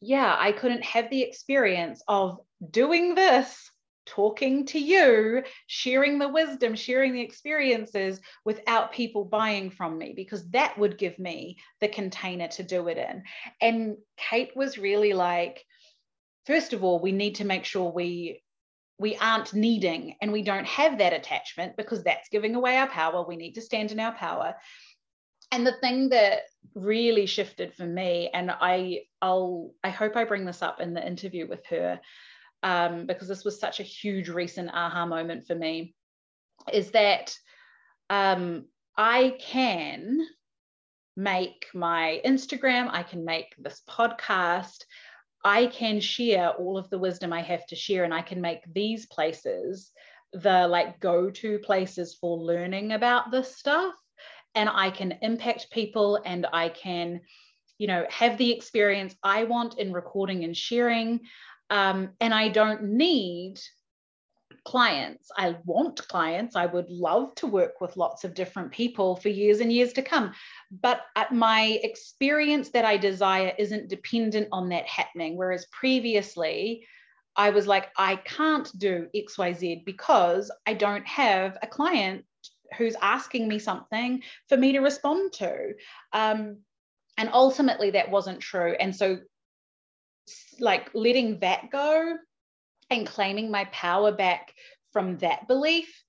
[0.00, 2.40] yeah, I couldn't have the experience of
[2.70, 3.70] doing this
[4.06, 10.48] talking to you, sharing the wisdom, sharing the experiences without people buying from me, because
[10.50, 13.22] that would give me the container to do it in.
[13.60, 15.64] And Kate was really like,
[16.46, 18.42] first of all, we need to make sure we
[18.98, 23.22] we aren't needing and we don't have that attachment because that's giving away our power.
[23.22, 24.54] We need to stand in our power.
[25.52, 26.40] And the thing that
[26.74, 31.06] really shifted for me, and I I'll I hope I bring this up in the
[31.06, 32.00] interview with her,
[32.66, 35.94] um, because this was such a huge recent aha moment for me,
[36.72, 37.38] is that
[38.10, 38.64] um,
[38.96, 40.26] I can
[41.16, 44.82] make my Instagram, I can make this podcast,
[45.44, 48.62] I can share all of the wisdom I have to share, and I can make
[48.74, 49.92] these places
[50.32, 53.94] the like go to places for learning about this stuff.
[54.56, 57.20] And I can impact people and I can,
[57.78, 61.20] you know, have the experience I want in recording and sharing.
[61.70, 63.60] Um, and I don't need
[64.66, 65.30] clients.
[65.36, 66.56] I want clients.
[66.56, 70.02] I would love to work with lots of different people for years and years to
[70.02, 70.32] come.
[70.70, 75.36] But my experience that I desire isn't dependent on that happening.
[75.36, 76.86] Whereas previously,
[77.36, 82.24] I was like, I can't do XYZ because I don't have a client
[82.76, 85.74] who's asking me something for me to respond to.
[86.12, 86.58] Um,
[87.18, 88.74] and ultimately, that wasn't true.
[88.80, 89.18] And so
[90.60, 92.16] like letting that go
[92.90, 94.52] and claiming my power back
[94.92, 96.02] from that belief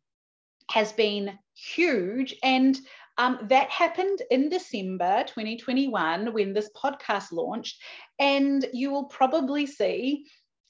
[0.72, 2.36] has been huge.
[2.44, 2.78] And
[3.18, 7.82] um, that happened in December 2021 when this podcast launched.
[8.20, 10.26] And you will probably see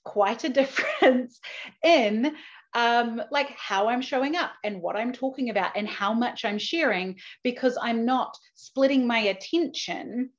[0.05, 1.39] quite a difference
[1.83, 2.35] in
[2.73, 6.59] um, like how I'm showing up and what I'm talking about and how much I'm
[6.59, 10.29] sharing because I'm not splitting my attention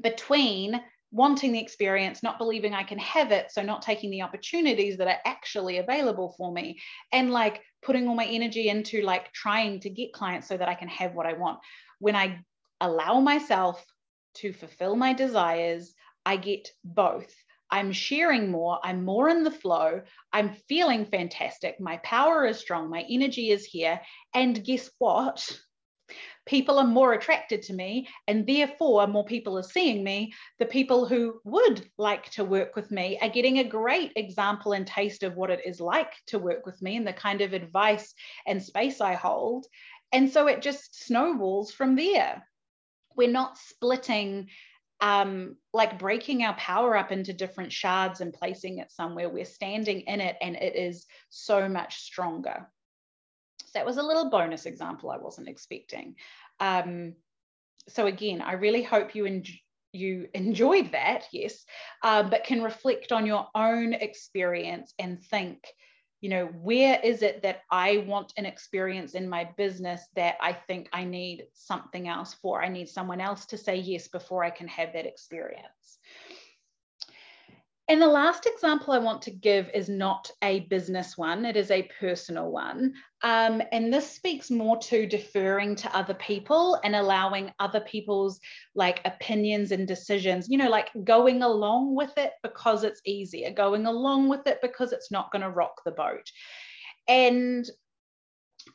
[0.00, 0.80] between
[1.10, 5.08] wanting the experience, not believing I can have it, so not taking the opportunities that
[5.08, 6.80] are actually available for me,
[7.12, 10.74] and like putting all my energy into like trying to get clients so that I
[10.74, 11.58] can have what I want.
[11.98, 12.40] When I
[12.80, 13.84] allow myself
[14.34, 15.94] to fulfill my desires,
[16.26, 17.32] I get both.
[17.70, 20.00] I'm sharing more, I'm more in the flow,
[20.32, 24.00] I'm feeling fantastic, my power is strong, my energy is here.
[24.34, 25.46] And guess what?
[26.48, 30.32] People are more attracted to me, and therefore, more people are seeing me.
[30.58, 34.86] The people who would like to work with me are getting a great example and
[34.86, 38.14] taste of what it is like to work with me and the kind of advice
[38.46, 39.66] and space I hold.
[40.10, 42.48] And so it just snowballs from there.
[43.14, 44.48] We're not splitting
[45.02, 49.28] um, like breaking our power up into different shards and placing it somewhere.
[49.28, 52.68] We're standing in it and it is so much stronger.
[53.74, 56.16] That was a little bonus example I wasn't expecting.
[56.60, 57.14] Um,
[57.88, 59.54] so again, I really hope you enjoy
[59.92, 61.64] you enjoyed that, yes,
[62.02, 65.66] um, but can reflect on your own experience and think,
[66.20, 70.52] you know, where is it that I want an experience in my business that I
[70.52, 72.62] think I need something else for?
[72.62, 75.97] I need someone else to say yes before I can have that experience.
[77.90, 81.70] And the last example I want to give is not a business one, it is
[81.70, 82.92] a personal one.
[83.22, 88.40] Um, and this speaks more to deferring to other people and allowing other people's
[88.74, 93.86] like opinions and decisions, you know, like going along with it because it's easier, going
[93.86, 96.30] along with it because it's not going to rock the boat.
[97.08, 97.68] And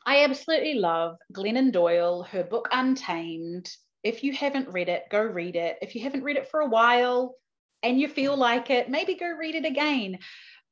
[0.04, 3.70] I absolutely love Glennon Doyle, her book Untamed.
[4.02, 5.78] If you haven't read it, go read it.
[5.80, 7.36] If you haven't read it for a while,
[7.84, 10.18] and you feel like it, maybe go read it again.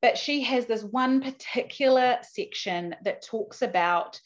[0.00, 4.20] But she has this one particular section that talks about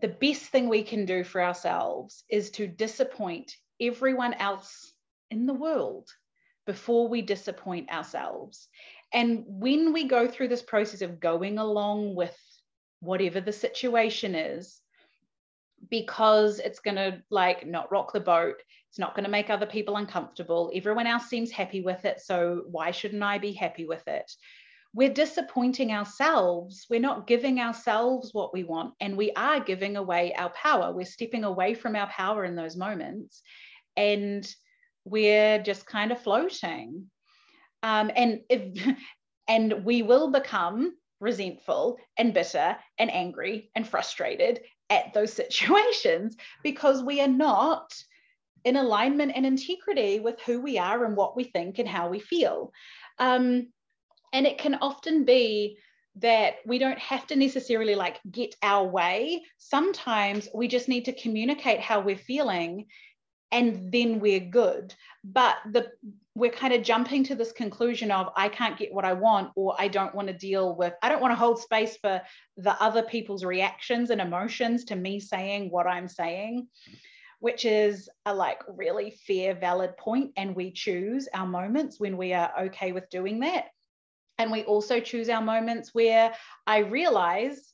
[0.00, 4.94] the best thing we can do for ourselves is to disappoint everyone else
[5.30, 6.08] in the world
[6.64, 8.68] before we disappoint ourselves.
[9.12, 12.36] And when we go through this process of going along with
[13.00, 14.80] whatever the situation is,
[15.90, 18.56] because it's going to like not rock the boat,
[18.92, 20.70] it's not going to make other people uncomfortable.
[20.74, 22.20] Everyone else seems happy with it.
[22.20, 24.30] So why shouldn't I be happy with it?
[24.92, 26.84] We're disappointing ourselves.
[26.90, 30.92] We're not giving ourselves what we want, and we are giving away our power.
[30.92, 33.40] We're stepping away from our power in those moments,
[33.96, 34.46] and
[35.06, 37.06] we're just kind of floating.
[37.82, 38.94] Um, and if,
[39.48, 47.02] and we will become resentful and bitter and angry and frustrated at those situations because
[47.02, 47.90] we are not
[48.64, 52.20] in alignment and integrity with who we are and what we think and how we
[52.20, 52.72] feel.
[53.18, 53.68] Um,
[54.32, 55.78] and it can often be
[56.16, 59.42] that we don't have to necessarily like get our way.
[59.58, 62.86] Sometimes we just need to communicate how we're feeling
[63.50, 64.94] and then we're good.
[65.24, 65.90] But the
[66.34, 69.76] we're kind of jumping to this conclusion of I can't get what I want or
[69.78, 72.22] I don't want to deal with I don't want to hold space for
[72.56, 76.68] the other people's reactions and emotions to me saying what I'm saying
[77.42, 82.32] which is a like really fair, valid point, and we choose our moments when we
[82.32, 83.64] are okay with doing that.
[84.38, 86.32] And we also choose our moments where
[86.68, 87.72] I realize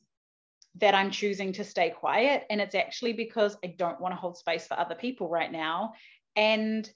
[0.77, 2.47] that I'm choosing to stay quiet.
[2.49, 5.93] And it's actually because I don't want to hold space for other people right now.
[6.35, 6.91] And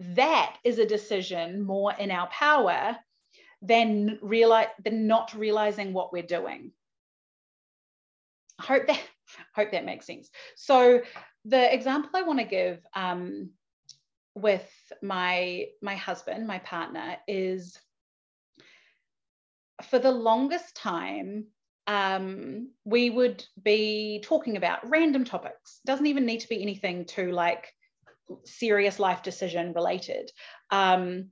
[0.00, 2.98] that is a decision more in our power
[3.62, 6.72] than realize than not realizing what we're doing.
[8.58, 9.00] I hope that
[9.54, 10.28] hope that makes sense.
[10.56, 11.00] So
[11.44, 13.50] the example I want to give um,
[14.34, 14.68] with
[15.02, 17.78] my my husband, my partner, is
[19.88, 21.46] for the longest time
[21.86, 25.80] um, we would be talking about random topics.
[25.84, 27.72] Doesn't even need to be anything too like
[28.44, 30.30] serious life decision related.
[30.70, 31.30] Um,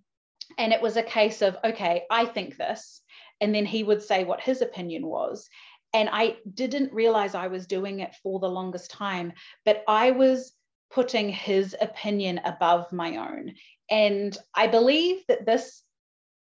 [0.56, 3.02] and it was a case of okay, I think this,
[3.40, 5.48] and then he would say what his opinion was,
[5.94, 9.32] and I didn't realize I was doing it for the longest time,
[9.64, 10.52] but I was
[10.90, 13.54] putting his opinion above my own.
[13.90, 15.82] And I believe that this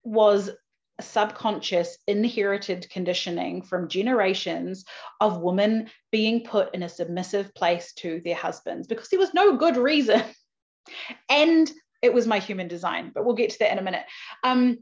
[0.03, 0.49] was
[0.99, 4.83] subconscious inherited conditioning from generations
[5.21, 9.57] of women being put in a submissive place to their husbands because there was no
[9.57, 10.23] good reason.
[11.29, 11.71] and
[12.01, 14.05] it was my human design, but we'll get to that in a minute.
[14.43, 14.79] Um,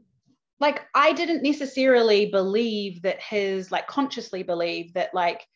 [0.60, 5.46] like I didn't necessarily believe that his like consciously believe that like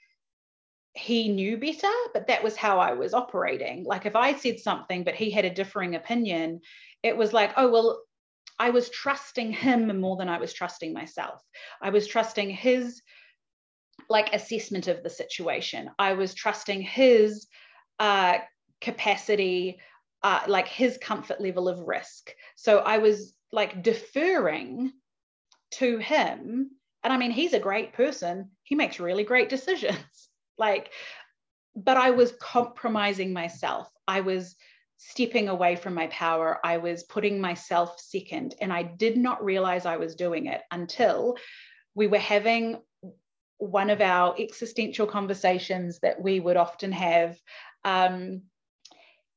[0.94, 3.84] he knew better, but that was how I was operating.
[3.84, 6.60] Like if I said something, but he had a differing opinion,
[7.02, 8.02] it was like, oh, well,
[8.58, 11.40] I was trusting him more than I was trusting myself.
[11.80, 13.00] I was trusting his
[14.08, 15.90] like assessment of the situation.
[15.98, 17.46] I was trusting his
[17.98, 18.38] uh,
[18.80, 19.78] capacity,
[20.22, 22.32] uh, like his comfort level of risk.
[22.56, 24.92] So I was like deferring
[25.72, 26.70] to him.
[27.02, 28.50] And I mean, he's a great person.
[28.62, 29.96] He makes really great decisions.
[30.58, 30.90] like,
[31.74, 33.90] but I was compromising myself.
[34.06, 34.56] I was
[34.98, 36.60] stepping away from my power.
[36.62, 38.54] I was putting myself second.
[38.60, 41.36] And I did not realize I was doing it until
[41.94, 42.82] we were having
[43.56, 47.38] one of our existential conversations that we would often have.
[47.84, 48.42] Um,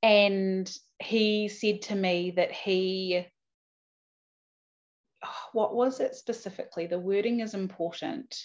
[0.02, 3.26] and he said to me that he,
[5.54, 6.88] what was it specifically?
[6.88, 8.36] The wording is important.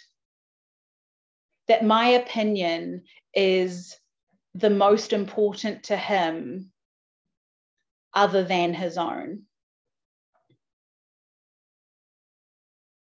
[1.66, 3.02] That my opinion
[3.34, 3.96] is
[4.54, 6.72] the most important to him
[8.14, 9.42] other than his own.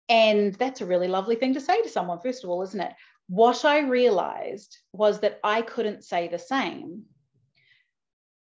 [0.09, 2.93] And that's a really lovely thing to say to someone, first of all, isn't it?
[3.29, 7.05] What I realized was that I couldn't say the same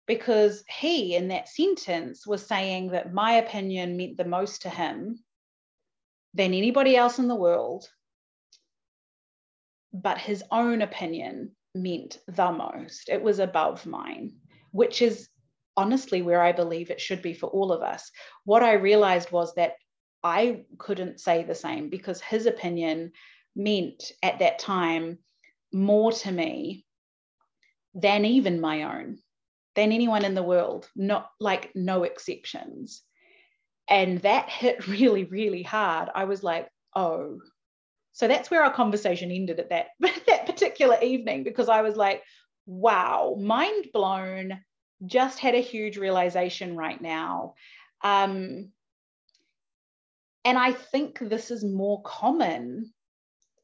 [0.07, 5.19] because he, in that sentence, was saying that my opinion meant the most to him
[6.37, 7.89] than anybody else in the world,
[9.91, 13.09] but his own opinion meant the most.
[13.09, 14.35] It was above mine,
[14.71, 15.29] which is
[15.75, 18.11] honestly where I believe it should be for all of us.
[18.45, 19.73] What I realized was that
[20.23, 23.13] I couldn't say the same because his opinion
[23.55, 25.17] meant at that time
[25.73, 26.85] more to me
[27.95, 29.17] than even my own,
[29.75, 33.01] than anyone in the world, not like no exceptions.
[33.89, 36.09] And that hit really, really hard.
[36.13, 37.39] I was like, oh.
[38.13, 42.23] So that's where our conversation ended at that, that particular evening because I was like,
[42.65, 44.59] wow, mind blown,
[45.05, 47.53] just had a huge realization right now.
[48.03, 48.71] Um,
[50.43, 52.93] and I think this is more common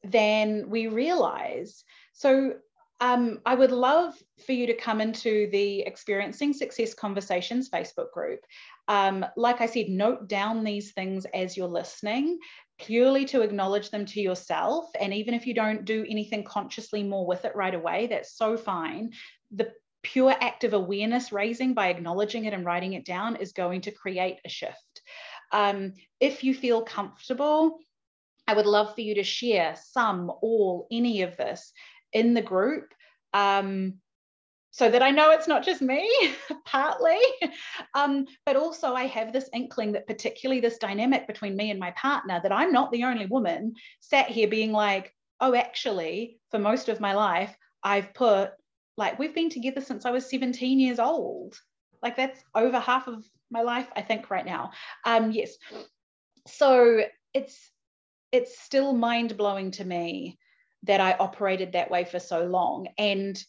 [0.04, 1.82] than we realize.
[2.12, 2.54] So
[3.00, 4.14] um, I would love
[4.46, 8.40] for you to come into the Experiencing Success Conversations Facebook group.
[8.88, 12.38] Um, like I said, note down these things as you're listening,
[12.78, 14.86] purely to acknowledge them to yourself.
[14.98, 18.56] And even if you don't do anything consciously more with it right away, that's so
[18.56, 19.12] fine.
[19.50, 19.72] The
[20.02, 23.90] pure act of awareness raising by acknowledging it and writing it down is going to
[23.90, 25.02] create a shift.
[25.50, 27.78] Um, if you feel comfortable,
[28.46, 31.72] I would love for you to share some, all, any of this
[32.14, 32.94] in the group.
[33.34, 33.94] Um,
[34.70, 36.10] so that I know it's not just me,
[36.64, 37.20] partly,
[37.94, 41.92] um, but also I have this inkling that, particularly this dynamic between me and my
[41.92, 46.88] partner, that I'm not the only woman sat here being like, oh, actually, for most
[46.88, 48.50] of my life, I've put
[48.96, 51.56] like, we've been together since I was 17 years old.
[52.02, 54.72] Like, that's over half of my life, I think, right now.
[55.04, 55.56] Um, yes.
[56.46, 57.00] So
[57.32, 57.70] it's
[58.32, 60.36] it's still mind blowing to me
[60.84, 62.88] that I operated that way for so long.
[62.98, 63.42] And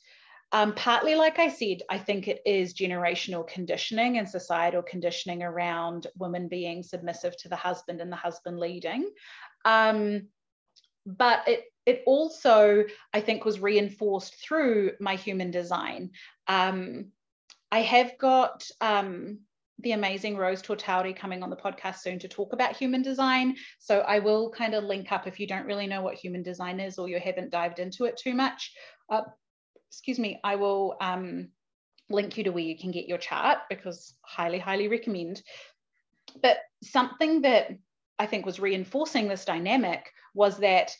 [0.51, 6.07] um, partly, like I said, I think it is generational conditioning and societal conditioning around
[6.17, 9.09] women being submissive to the husband and the husband leading.
[9.65, 10.27] Um,
[11.05, 16.11] but it it also, I think, was reinforced through my human design.
[16.47, 17.11] Um,
[17.71, 19.39] I have got um,
[19.80, 23.55] the amazing Rose Tortauri coming on the podcast soon to talk about human design.
[23.80, 26.80] So I will kind of link up if you don't really know what human design
[26.80, 28.73] is or you haven't dived into it too much.
[29.09, 29.23] Uh,
[29.89, 31.49] excuse me, I will um,
[32.09, 35.41] link you to where you can get your chart because highly, highly recommend.
[36.41, 37.71] But something that
[38.17, 40.91] I think was reinforcing this dynamic was that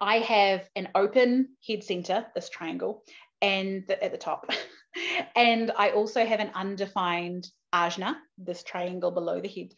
[0.00, 3.02] I have an open head center, this triangle,
[3.40, 4.50] and the, at the top.
[5.36, 9.74] and I also have an undefined ajna, this triangle below the head.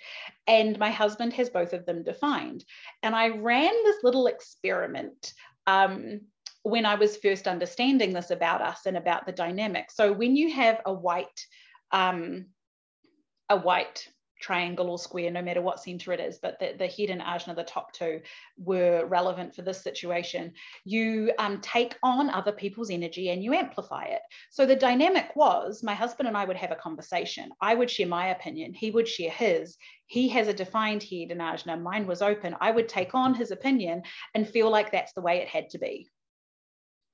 [0.46, 2.64] And my husband has both of them defined.
[3.02, 5.32] And I ran this little experiment
[5.66, 6.20] um,
[6.62, 9.90] when I was first understanding this about us and about the dynamic.
[9.90, 11.46] So when you have a white,
[11.90, 12.46] um,
[13.48, 14.06] a white
[14.40, 17.54] triangle or square, no matter what center it is, but the, the head and ajna,
[17.54, 18.20] the top two,
[18.58, 20.52] were relevant for this situation.
[20.84, 24.22] You um, take on other people's energy and you amplify it.
[24.50, 27.50] So the dynamic was my husband and I would have a conversation.
[27.60, 29.76] I would share my opinion, he would share his.
[30.06, 32.56] He has a defined head and ajna, mine was open.
[32.60, 34.02] I would take on his opinion
[34.34, 36.08] and feel like that's the way it had to be.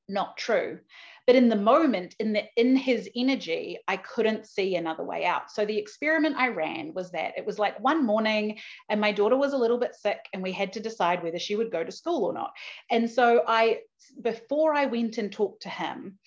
[0.08, 0.78] Not true
[1.26, 5.50] but in the moment in the in his energy i couldn't see another way out
[5.50, 8.58] so the experiment i ran was that it was like one morning
[8.88, 11.56] and my daughter was a little bit sick and we had to decide whether she
[11.56, 12.52] would go to school or not
[12.90, 13.78] and so i
[14.22, 16.18] before i went and talked to him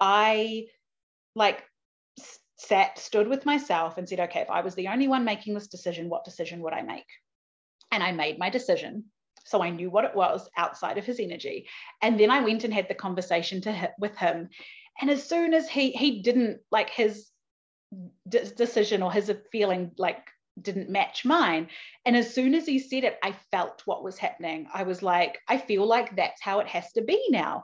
[0.00, 0.64] i
[1.34, 1.64] like
[2.62, 5.68] sat, stood with myself and said, okay, if I was the only one making this
[5.68, 7.06] decision, what decision would I make?
[7.90, 9.06] And I made my decision.
[9.44, 11.68] So I knew what it was outside of his energy.
[12.00, 14.48] And then I went and had the conversation to with him.
[15.00, 17.28] And as soon as he he didn't like his
[18.28, 20.28] decision or his feeling like
[20.60, 21.68] didn't match mine.
[22.04, 24.68] And as soon as he said it, I felt what was happening.
[24.72, 27.62] I was like, I feel like that's how it has to be now.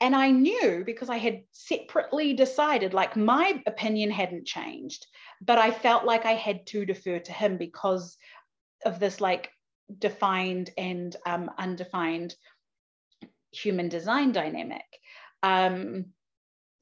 [0.00, 5.06] And I knew because I had separately decided, like my opinion hadn't changed,
[5.40, 8.16] but I felt like I had to defer to him because
[8.84, 9.50] of this like
[9.96, 12.34] defined and um, undefined
[13.52, 14.84] human design dynamic.
[15.42, 16.06] Um,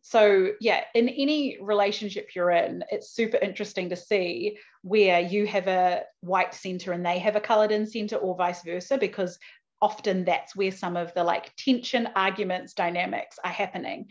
[0.09, 5.66] so yeah in any relationship you're in it's super interesting to see where you have
[5.66, 9.36] a white center and they have a colored in center or vice versa because
[9.82, 14.07] often that's where some of the like tension arguments dynamics are happening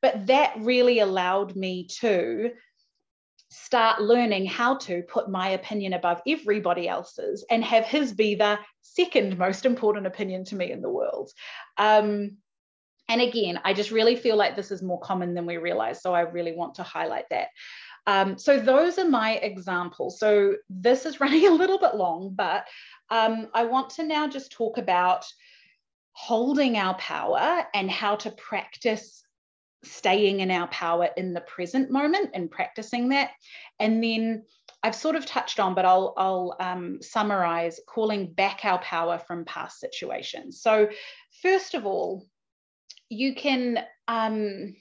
[0.00, 2.50] but that really allowed me to
[3.54, 8.58] start learning how to put my opinion above everybody else's and have his be the
[8.82, 11.30] second most important opinion to me in the world
[11.78, 12.36] um,
[13.08, 16.00] and again, I just really feel like this is more common than we realize.
[16.00, 17.48] So I really want to highlight that.
[18.06, 20.18] Um, so those are my examples.
[20.18, 22.66] So this is running a little bit long, but
[23.10, 25.24] um, I want to now just talk about
[26.12, 29.23] holding our power and how to practice
[29.84, 33.30] staying in our power in the present moment and practicing that.
[33.78, 34.44] And then
[34.82, 39.44] I've sort of touched on, but I'll, I'll um, summarize calling back our power from
[39.44, 40.60] past situations.
[40.60, 40.88] So
[41.42, 42.26] first of all,
[43.08, 44.74] you can um,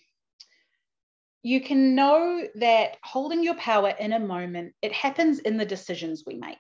[1.43, 6.24] you can know that holding your power in a moment it happens in the decisions
[6.26, 6.58] we make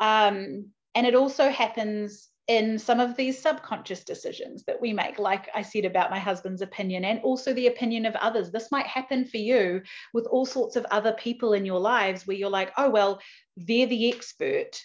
[0.00, 5.48] um, and it also happens in some of these subconscious decisions that we make like
[5.54, 9.24] i said about my husband's opinion and also the opinion of others this might happen
[9.24, 9.80] for you
[10.12, 13.20] with all sorts of other people in your lives where you're like oh well
[13.56, 14.82] they're the expert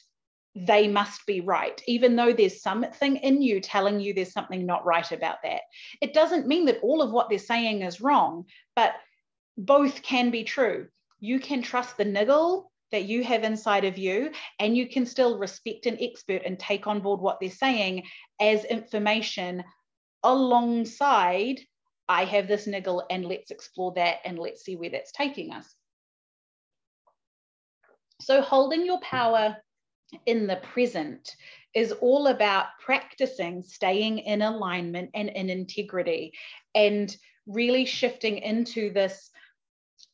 [0.58, 4.86] they must be right, even though there's something in you telling you there's something not
[4.86, 5.60] right about that.
[6.00, 8.94] It doesn't mean that all of what they're saying is wrong, but
[9.58, 10.88] both can be true.
[11.20, 15.38] You can trust the niggle that you have inside of you, and you can still
[15.38, 18.04] respect an expert and take on board what they're saying
[18.40, 19.64] as information
[20.24, 21.60] alongside.
[22.08, 25.74] I have this niggle, and let's explore that and let's see where that's taking us.
[28.22, 29.58] So, holding your power
[30.26, 31.30] in the present
[31.74, 36.34] is all about practicing staying in alignment and in integrity
[36.74, 37.16] and
[37.48, 39.30] really shifting into this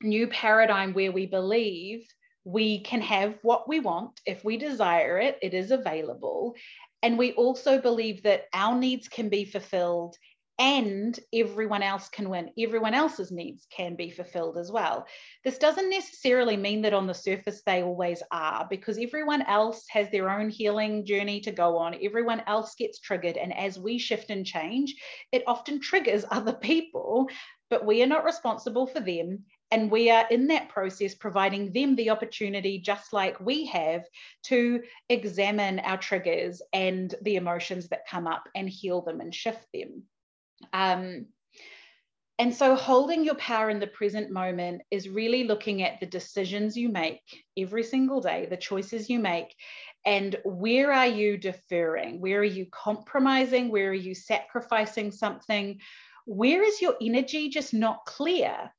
[0.01, 2.05] new paradigm where we believe
[2.43, 6.55] we can have what we want if we desire it, it is available.
[7.03, 10.15] And we also believe that our needs can be fulfilled
[10.61, 12.51] and everyone else can win.
[12.59, 15.07] Everyone else's needs can be fulfilled as well.
[15.43, 20.11] This doesn't necessarily mean that on the surface they always are, because everyone else has
[20.11, 21.95] their own healing journey to go on.
[22.03, 23.37] Everyone else gets triggered.
[23.37, 24.93] And as we shift and change,
[25.31, 27.27] it often triggers other people,
[27.71, 29.45] but we are not responsible for them.
[29.71, 34.03] And we are in that process providing them the opportunity, just like we have,
[34.43, 39.65] to examine our triggers and the emotions that come up and heal them and shift
[39.73, 40.03] them.
[40.73, 41.27] Um,
[42.37, 46.75] and so, holding your power in the present moment is really looking at the decisions
[46.75, 47.21] you make
[47.55, 49.55] every single day, the choices you make,
[50.05, 52.19] and where are you deferring?
[52.19, 53.69] Where are you compromising?
[53.69, 55.79] Where are you sacrificing something?
[56.25, 58.71] Where is your energy just not clear?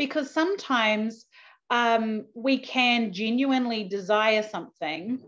[0.00, 1.26] Because sometimes
[1.68, 5.20] um, we can genuinely desire something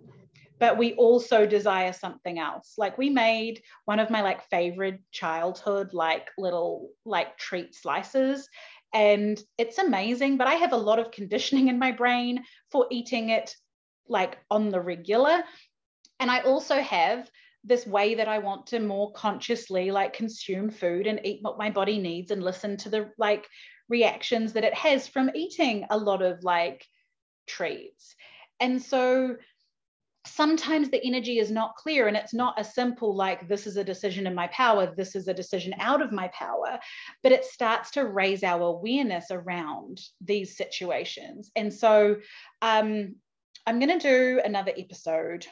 [0.62, 2.74] but we also desire something else.
[2.78, 8.48] Like we made one of my like favorite childhood like little like treat slices
[8.94, 13.30] and it's amazing, but I have a lot of conditioning in my brain for eating
[13.30, 13.56] it
[14.06, 15.42] like on the regular.
[16.20, 17.28] And I also have
[17.64, 21.70] this way that I want to more consciously like consume food and eat what my
[21.70, 23.48] body needs and listen to the like
[23.92, 26.84] reactions that it has from eating a lot of like
[27.46, 28.16] treats.
[28.58, 29.36] And so
[30.26, 33.84] sometimes the energy is not clear and it's not a simple like this is a
[33.84, 36.78] decision in my power this is a decision out of my power
[37.24, 42.14] but it starts to raise our awareness around these situations and so
[42.62, 43.16] um,
[43.66, 45.44] i'm going to do another episode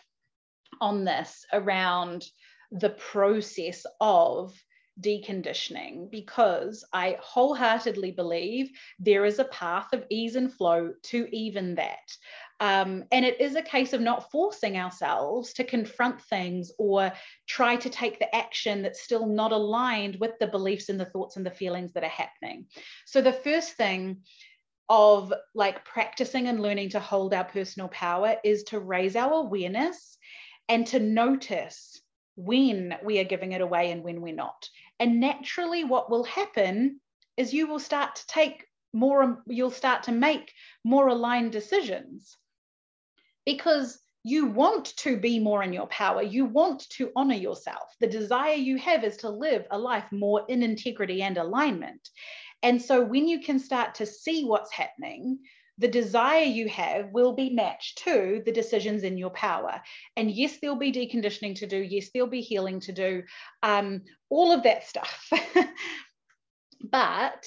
[0.81, 2.25] on this around
[2.71, 4.55] the process of
[5.01, 11.75] deconditioning because I wholeheartedly believe there is a path of ease and flow to even
[11.77, 12.17] that.
[12.61, 17.13] Um, and it is a case of not forcing ourselves to confront things or
[17.47, 21.37] try to take the action that's still not aligned with the beliefs and the thoughts
[21.37, 22.67] and the feelings that are happening.
[23.07, 24.19] So, the first thing
[24.91, 30.19] of like practicing and learning to hold our personal power is to raise our awareness
[30.69, 32.01] and to notice
[32.37, 34.69] when we are giving it away and when we're not.
[35.01, 37.01] And naturally, what will happen
[37.37, 40.53] is you will start to take more, you'll start to make
[40.85, 42.37] more aligned decisions
[43.47, 46.23] because you want to be more in your power.
[46.23, 47.95] You want to honor yourself.
[48.01, 52.11] The desire you have is to live a life more in integrity and alignment.
[52.63, 55.39] And so when you can start to see what's happening,
[55.81, 59.81] the desire you have will be matched to the decisions in your power.
[60.17, 61.79] And yes, there'll be deconditioning to do.
[61.79, 63.23] Yes, there'll be healing to do.
[63.63, 65.31] Um, all of that stuff.
[66.91, 67.47] but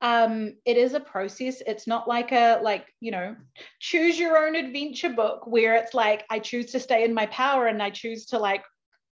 [0.00, 1.62] um, it is a process.
[1.66, 3.34] It's not like a like you know
[3.80, 7.66] choose your own adventure book where it's like I choose to stay in my power
[7.66, 8.62] and I choose to like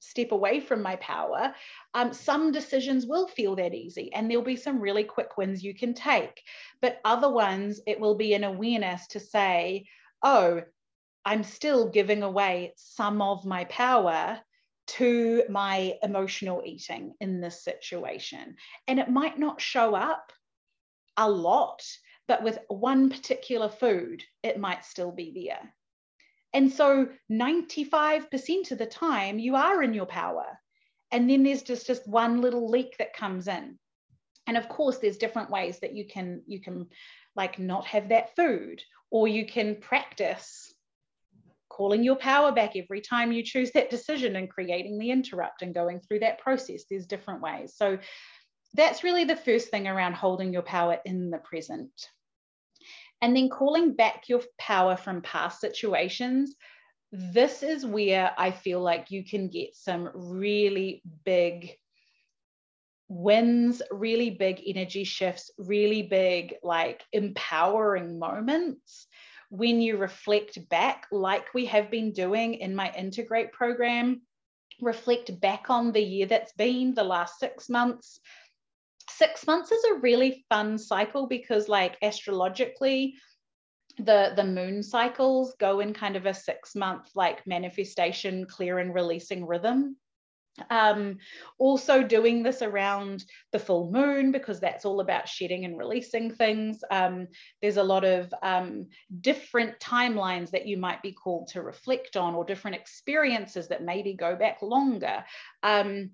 [0.01, 1.53] step away from my power,
[1.93, 5.73] um, some decisions will feel that easy and there'll be some really quick wins you
[5.73, 6.41] can take.
[6.81, 9.87] But other ones, it will be an awareness to say,
[10.23, 10.61] oh,
[11.25, 14.39] I'm still giving away some of my power
[14.87, 18.55] to my emotional eating in this situation.
[18.87, 20.31] And it might not show up
[21.17, 21.83] a lot,
[22.27, 25.73] but with one particular food, it might still be there.
[26.53, 30.59] And so 95% of the time you are in your power.
[31.11, 33.77] And then there's just, just one little leak that comes in.
[34.47, 36.87] And of course, there's different ways that you can you can
[37.35, 40.73] like not have that food, or you can practice
[41.69, 45.73] calling your power back every time you choose that decision and creating the interrupt and
[45.73, 46.83] going through that process.
[46.89, 47.73] There's different ways.
[47.75, 47.97] So
[48.73, 51.91] that's really the first thing around holding your power in the present.
[53.21, 56.55] And then calling back your power from past situations.
[57.11, 61.75] This is where I feel like you can get some really big
[63.09, 69.07] wins, really big energy shifts, really big, like empowering moments
[69.49, 74.21] when you reflect back, like we have been doing in my Integrate program.
[74.79, 78.21] Reflect back on the year that's been, the last six months,
[79.09, 83.15] six months is a really fun cycle because like astrologically
[83.97, 88.93] the the moon cycles go in kind of a six month like manifestation clear and
[88.93, 89.97] releasing rhythm.
[90.69, 91.17] Um,
[91.59, 93.23] also doing this around
[93.53, 96.83] the full moon because that's all about shedding and releasing things.
[96.91, 97.27] Um,
[97.61, 98.87] there's a lot of um,
[99.21, 104.13] different timelines that you might be called to reflect on or different experiences that maybe
[104.13, 105.23] go back longer.
[105.63, 106.11] Um,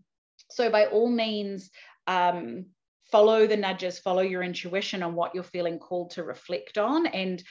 [0.49, 1.71] so by all means
[2.05, 2.67] um,
[3.11, 7.07] follow the nudges, follow your intuition on what you're feeling called to reflect on.
[7.07, 7.43] And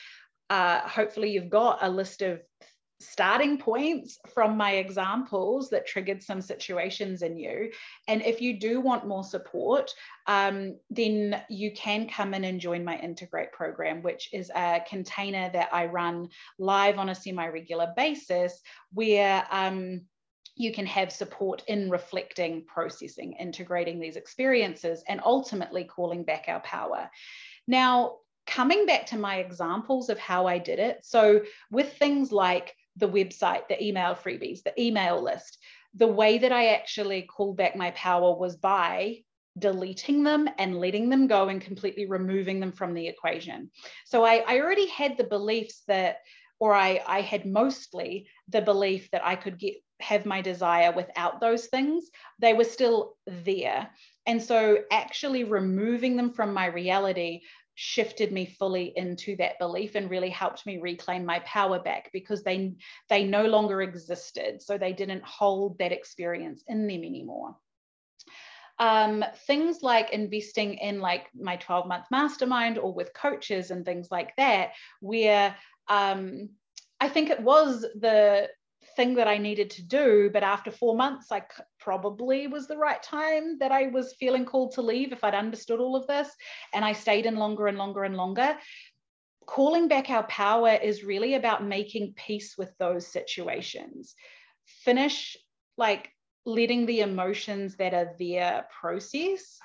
[0.50, 2.40] uh, hopefully, you've got a list of
[3.00, 7.70] starting points from my examples that triggered some situations in you.
[8.08, 9.92] And if you do want more support,
[10.26, 15.50] um, then you can come in and join my Integrate program, which is a container
[15.52, 16.28] that I run
[16.58, 18.60] live on a semi regular basis
[18.92, 20.02] where um,
[20.56, 26.60] you can have support in reflecting, processing, integrating these experiences, and ultimately calling back our
[26.60, 27.10] power.
[27.68, 31.00] Now, coming back to my examples of how I did it.
[31.04, 35.58] So, with things like the website, the email freebies, the email list,
[35.94, 39.18] the way that I actually called back my power was by
[39.58, 43.70] deleting them and letting them go and completely removing them from the equation.
[44.04, 46.18] So I, I already had the beliefs that,
[46.58, 51.40] or I, I had mostly the belief that I could get have my desire without
[51.40, 53.90] those things, they were still there.
[54.26, 57.42] And so actually removing them from my reality
[57.76, 62.42] shifted me fully into that belief and really helped me reclaim my power back because
[62.42, 62.74] they
[63.10, 67.54] they no longer existed so they didn't hold that experience in them anymore
[68.78, 74.08] um, things like investing in like my 12 month mastermind or with coaches and things
[74.10, 74.70] like that
[75.00, 75.54] where
[75.88, 76.48] um,
[76.98, 78.48] i think it was the
[78.96, 80.30] thing that I needed to do.
[80.32, 81.42] But after four months, I
[81.78, 85.80] probably was the right time that I was feeling called to leave if I'd understood
[85.80, 86.28] all of this.
[86.74, 88.56] And I stayed in longer and longer and longer.
[89.46, 94.14] Calling back our power is really about making peace with those situations.
[94.64, 95.36] Finish
[95.76, 96.10] like
[96.44, 99.58] letting the emotions that are there process.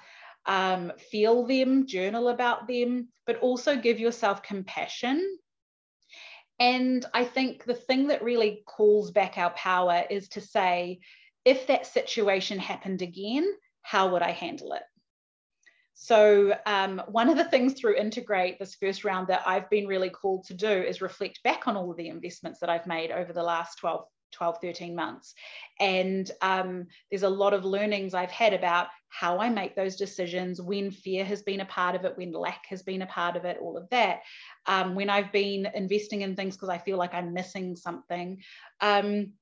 [0.47, 5.37] Um, feel them, journal about them, but also give yourself compassion
[6.61, 10.99] and I think the thing that really calls back our power is to say,
[11.43, 13.51] if that situation happened again,
[13.81, 14.83] how would I handle it?
[15.95, 20.11] So, um, one of the things through Integrate, this first round that I've been really
[20.11, 23.33] called to do is reflect back on all of the investments that I've made over
[23.33, 25.33] the last 12 12, 13 months.
[25.79, 30.61] And um, there's a lot of learnings I've had about how I make those decisions,
[30.61, 33.43] when fear has been a part of it, when lack has been a part of
[33.43, 34.21] it, all of that.
[34.65, 38.41] Um, when I've been investing in things because I feel like I'm missing something.
[38.79, 39.33] Um,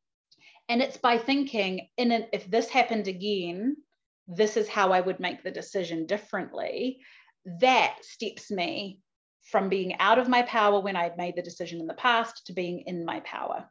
[0.68, 3.78] and it's by thinking, in an, if this happened again,
[4.28, 7.00] this is how I would make the decision differently.
[7.60, 9.00] That steps me
[9.52, 12.54] from being out of my power when I'd made the decision in the past to
[12.54, 13.70] being in my power.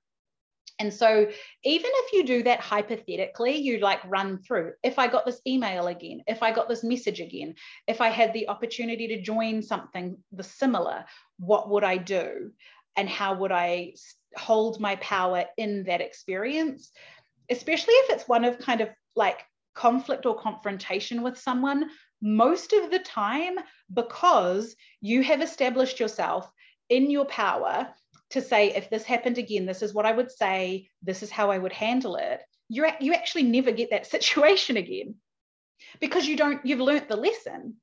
[0.78, 1.26] And so,
[1.64, 5.88] even if you do that hypothetically, you like run through if I got this email
[5.88, 7.54] again, if I got this message again,
[7.86, 11.04] if I had the opportunity to join something the similar,
[11.38, 12.52] what would I do?
[12.96, 13.94] And how would I
[14.36, 16.92] hold my power in that experience?
[17.50, 19.40] Especially if it's one of kind of like
[19.74, 23.56] conflict or confrontation with someone, most of the time,
[23.92, 26.50] because you have established yourself
[26.88, 27.88] in your power
[28.30, 31.50] to say, if this happened again, this is what I would say, this is how
[31.50, 35.14] I would handle it, you you actually never get that situation again
[36.00, 37.76] because you don't, you've learnt the lesson.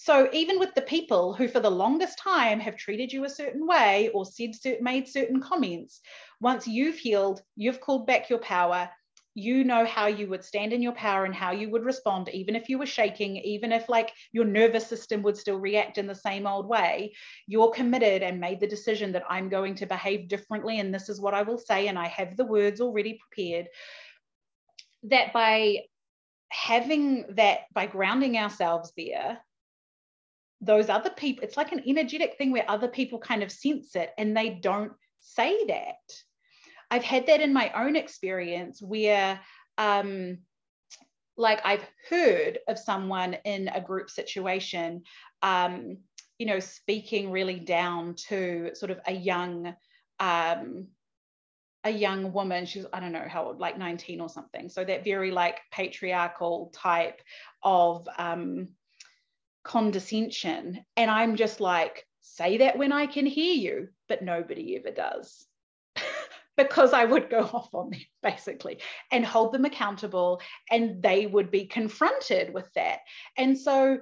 [0.00, 3.66] So even with the people who for the longest time have treated you a certain
[3.66, 6.00] way or said made certain comments,
[6.40, 8.88] once you've healed, you've called back your power,
[9.34, 12.56] you know how you would stand in your power and how you would respond even
[12.56, 16.14] if you were shaking even if like your nervous system would still react in the
[16.14, 17.14] same old way.
[17.46, 21.20] You're committed and made the decision that i'm going to behave differently and this is
[21.20, 23.68] what i will say and i have the words already prepared.
[25.04, 25.84] That by
[26.50, 29.38] having that by grounding ourselves there
[30.60, 34.10] those other people it's like an energetic thing where other people kind of sense it
[34.18, 35.96] and they don't say that
[36.90, 39.40] I've had that in my own experience where,
[39.76, 40.38] um,
[41.36, 45.02] like, I've heard of someone in a group situation,
[45.42, 45.98] um,
[46.38, 49.74] you know, speaking really down to sort of a young,
[50.18, 50.88] um,
[51.84, 52.66] a young woman.
[52.66, 54.68] She's I don't know how old, like 19 or something.
[54.68, 57.20] So that very like patriarchal type
[57.62, 58.68] of um,
[59.62, 64.94] condescension, and I'm just like, say that when I can hear you, but nobody ever
[64.94, 65.46] does
[66.58, 68.80] because I would go off on them basically
[69.10, 72.98] and hold them accountable and they would be confronted with that.
[73.38, 74.00] And so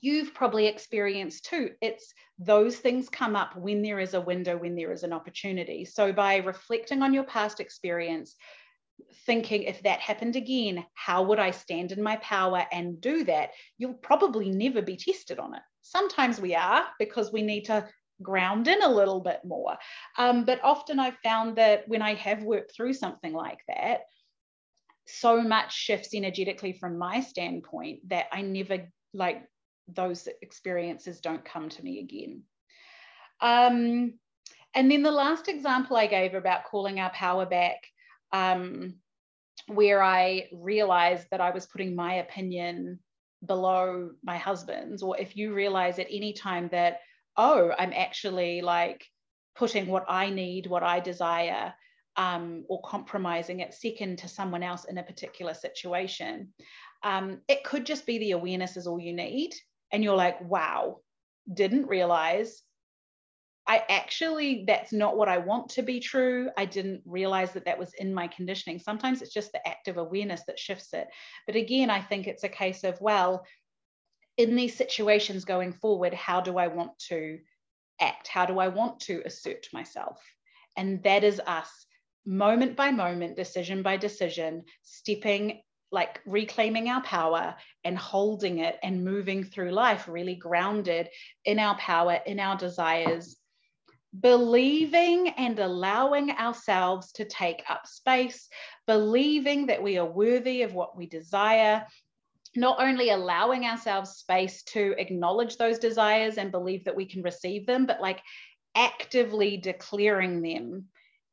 [0.00, 1.70] you've probably experienced too.
[1.80, 5.84] It's those things come up when there is a window, when there is an opportunity.
[5.84, 8.36] So by reflecting on your past experience,
[9.26, 13.50] thinking if that happened again, how would I stand in my power and do that?
[13.78, 15.62] You'll probably never be tested on it.
[15.82, 17.88] Sometimes we are because we need to
[18.22, 19.76] ground in a little bit more.
[20.18, 24.02] Um, but often I've found that when I have worked through something like that,
[25.06, 29.44] so much shifts energetically from my standpoint that I never like
[29.88, 32.42] those experiences don't come to me again.
[33.40, 34.14] Um,
[34.74, 37.78] and then the last example I gave about calling our power back,
[38.32, 38.94] um,
[39.66, 43.00] where I realized that I was putting my opinion
[43.44, 47.00] below my husband's, or if you realize at any time that
[47.36, 49.04] oh, I'm actually like
[49.56, 51.74] putting what I need, what I desire,
[52.16, 56.52] um, or compromising it second to someone else in a particular situation.
[57.02, 59.52] Um, it could just be the awareness is all you need.
[59.92, 60.98] And you're like, wow,
[61.52, 62.62] didn't realize.
[63.66, 66.50] I actually, that's not what I want to be true.
[66.56, 68.78] I didn't realize that that was in my conditioning.
[68.78, 71.06] Sometimes it's just the act of awareness that shifts it.
[71.46, 73.44] But again, I think it's a case of, well,
[74.40, 77.38] in these situations going forward, how do I want to
[78.00, 78.26] act?
[78.26, 80.18] How do I want to assert myself?
[80.78, 81.86] And that is us
[82.24, 85.60] moment by moment, decision by decision, stepping,
[85.92, 91.10] like reclaiming our power and holding it and moving through life really grounded
[91.44, 93.36] in our power, in our desires,
[94.18, 98.48] believing and allowing ourselves to take up space,
[98.86, 101.84] believing that we are worthy of what we desire,
[102.56, 107.66] not only allowing ourselves space to acknowledge those desires and believe that we can receive
[107.66, 108.20] them, but like
[108.74, 110.86] actively declaring them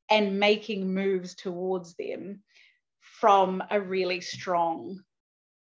[0.09, 2.43] and making moves towards them
[3.01, 5.01] from a really strong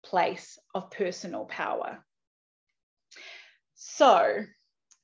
[0.04, 2.04] place of personal power.
[3.74, 4.44] So,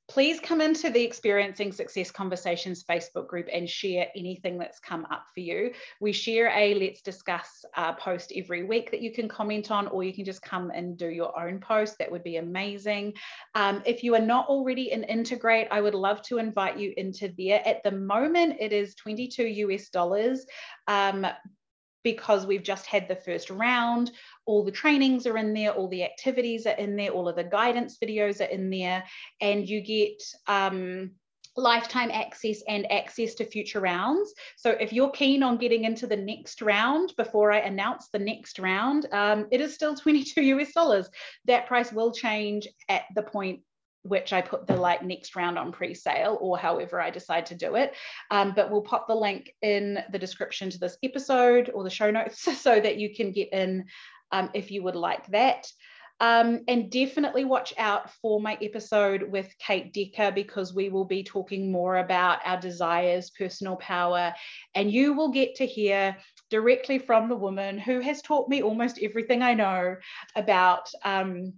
[0.09, 5.25] please come into the Experiencing Success Conversations Facebook group and share anything that's come up
[5.33, 5.73] for you.
[6.01, 10.05] We share a Let's Discuss uh, post every week that you can comment on, or
[10.05, 11.99] you can just come and do your own post.
[11.99, 13.15] That would be amazing.
[13.55, 17.33] Um, if you are not already in Integrate, I would love to invite you into
[17.39, 17.63] there.
[17.67, 20.45] At the moment, it is 22 US dollars.
[20.87, 21.27] Um,
[22.05, 24.13] because we've just had the first round.
[24.47, 27.45] All the trainings are in there, all the activities are in there, all of the
[27.45, 29.05] guidance videos are in there,
[29.41, 31.13] and you get um,
[31.57, 34.35] lifetime access and access to future rounds.
[34.57, 38.59] So if you're keen on getting into the next round before I announce the next
[38.59, 41.09] round, um, it is still 22 US dollars.
[41.47, 43.61] That price will change at the point
[44.05, 47.75] which I put the like next round on pre-sale or however I decide to do
[47.77, 47.95] it.
[48.31, 52.11] Um, but we'll pop the link in the description to this episode or the show
[52.11, 53.87] notes so that you can get in
[54.35, 55.67] um, if you would like that.
[56.21, 61.25] Um, and definitely watch out for my episode with Kate Decker because we will be
[61.25, 64.33] talking more about our desires, personal power,
[64.75, 66.17] and you will get to hear
[66.51, 69.97] directly from the woman who has taught me almost everything I know
[70.37, 71.55] about um,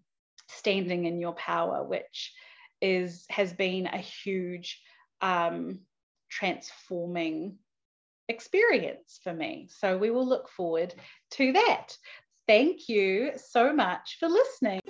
[0.48, 2.32] standing in your power, which
[2.80, 4.80] is has been a huge
[5.20, 5.80] um,
[6.30, 7.58] transforming
[8.28, 9.68] experience for me.
[9.70, 10.94] So we will look forward
[11.32, 11.96] to that.
[12.46, 14.80] Thank you so much for listening.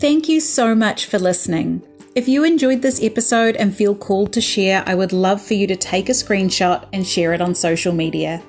[0.00, 1.82] Thank you so much for listening.
[2.14, 5.66] If you enjoyed this episode and feel called to share, I would love for you
[5.66, 8.40] to take a screenshot and share it on social media.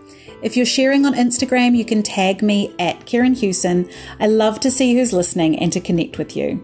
[0.44, 3.90] If you're sharing on Instagram, you can tag me at Karen Hewson.
[4.20, 6.64] I love to see who's listening and to connect with you.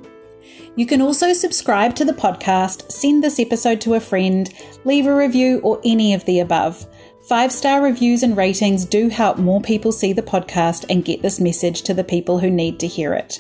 [0.78, 4.50] You can also subscribe to the podcast, send this episode to a friend,
[4.86, 6.88] leave a review, or any of the above.
[7.28, 11.40] Five star reviews and ratings do help more people see the podcast and get this
[11.40, 13.38] message to the people who need to hear it.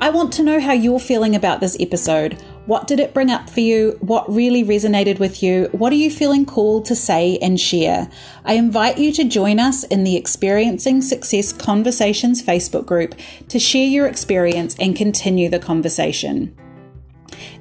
[0.00, 2.42] I want to know how you're feeling about this episode.
[2.66, 3.98] What did it bring up for you?
[4.00, 5.68] What really resonated with you?
[5.72, 8.08] What are you feeling called to say and share?
[8.42, 13.16] I invite you to join us in the Experiencing Success Conversations Facebook group
[13.48, 16.56] to share your experience and continue the conversation.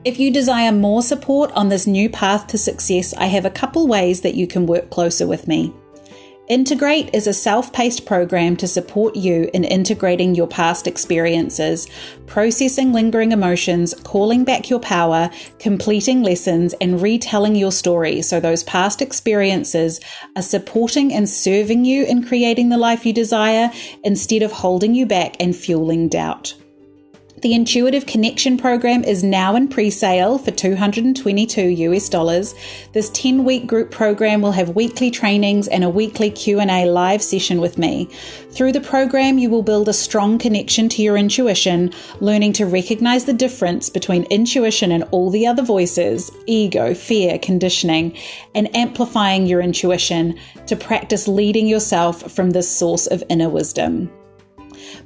[0.06, 3.88] If you desire more support on this new path to success, I have a couple
[3.88, 5.74] ways that you can work closer with me.
[6.54, 11.88] Integrate is a self paced program to support you in integrating your past experiences,
[12.28, 18.64] processing lingering emotions, calling back your power, completing lessons, and retelling your story so those
[18.66, 20.00] past experiences
[20.36, 23.72] are supporting and serving you in creating the life you desire
[24.04, 26.54] instead of holding you back and fueling doubt.
[27.44, 32.56] The Intuitive Connection program is now in pre-sale for 222 US dollars.
[32.94, 37.78] This 10-week group program will have weekly trainings and a weekly Q&A live session with
[37.78, 38.06] me.
[38.52, 41.92] Through the program, you will build a strong connection to your intuition,
[42.22, 48.18] learning to recognize the difference between intuition and all the other voices, ego, fear, conditioning,
[48.56, 54.10] and amplifying your intuition to practice leading yourself from this source of inner wisdom.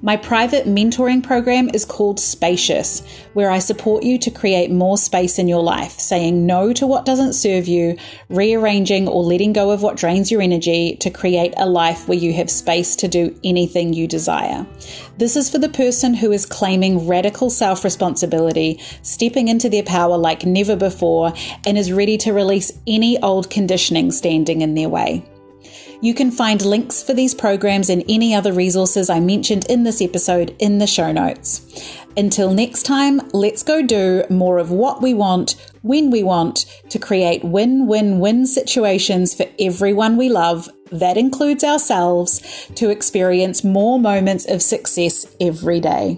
[0.03, 3.01] My private mentoring program is called Spacious,
[3.33, 7.03] where I support you to create more space in your life, saying no to what
[7.03, 7.97] doesn't serve you,
[8.29, 12.31] rearranging or letting go of what drains your energy to create a life where you
[12.33, 14.67] have space to do anything you desire.
[15.17, 20.17] This is for the person who is claiming radical self responsibility, stepping into their power
[20.17, 21.33] like never before,
[21.65, 25.25] and is ready to release any old conditioning standing in their way.
[25.99, 30.01] You can find links for these programs and any other resources I mentioned in this
[30.01, 31.97] episode in the show notes.
[32.15, 36.99] Until next time, let's go do more of what we want when we want to
[36.99, 40.69] create win win win situations for everyone we love.
[40.91, 46.17] That includes ourselves to experience more moments of success every day.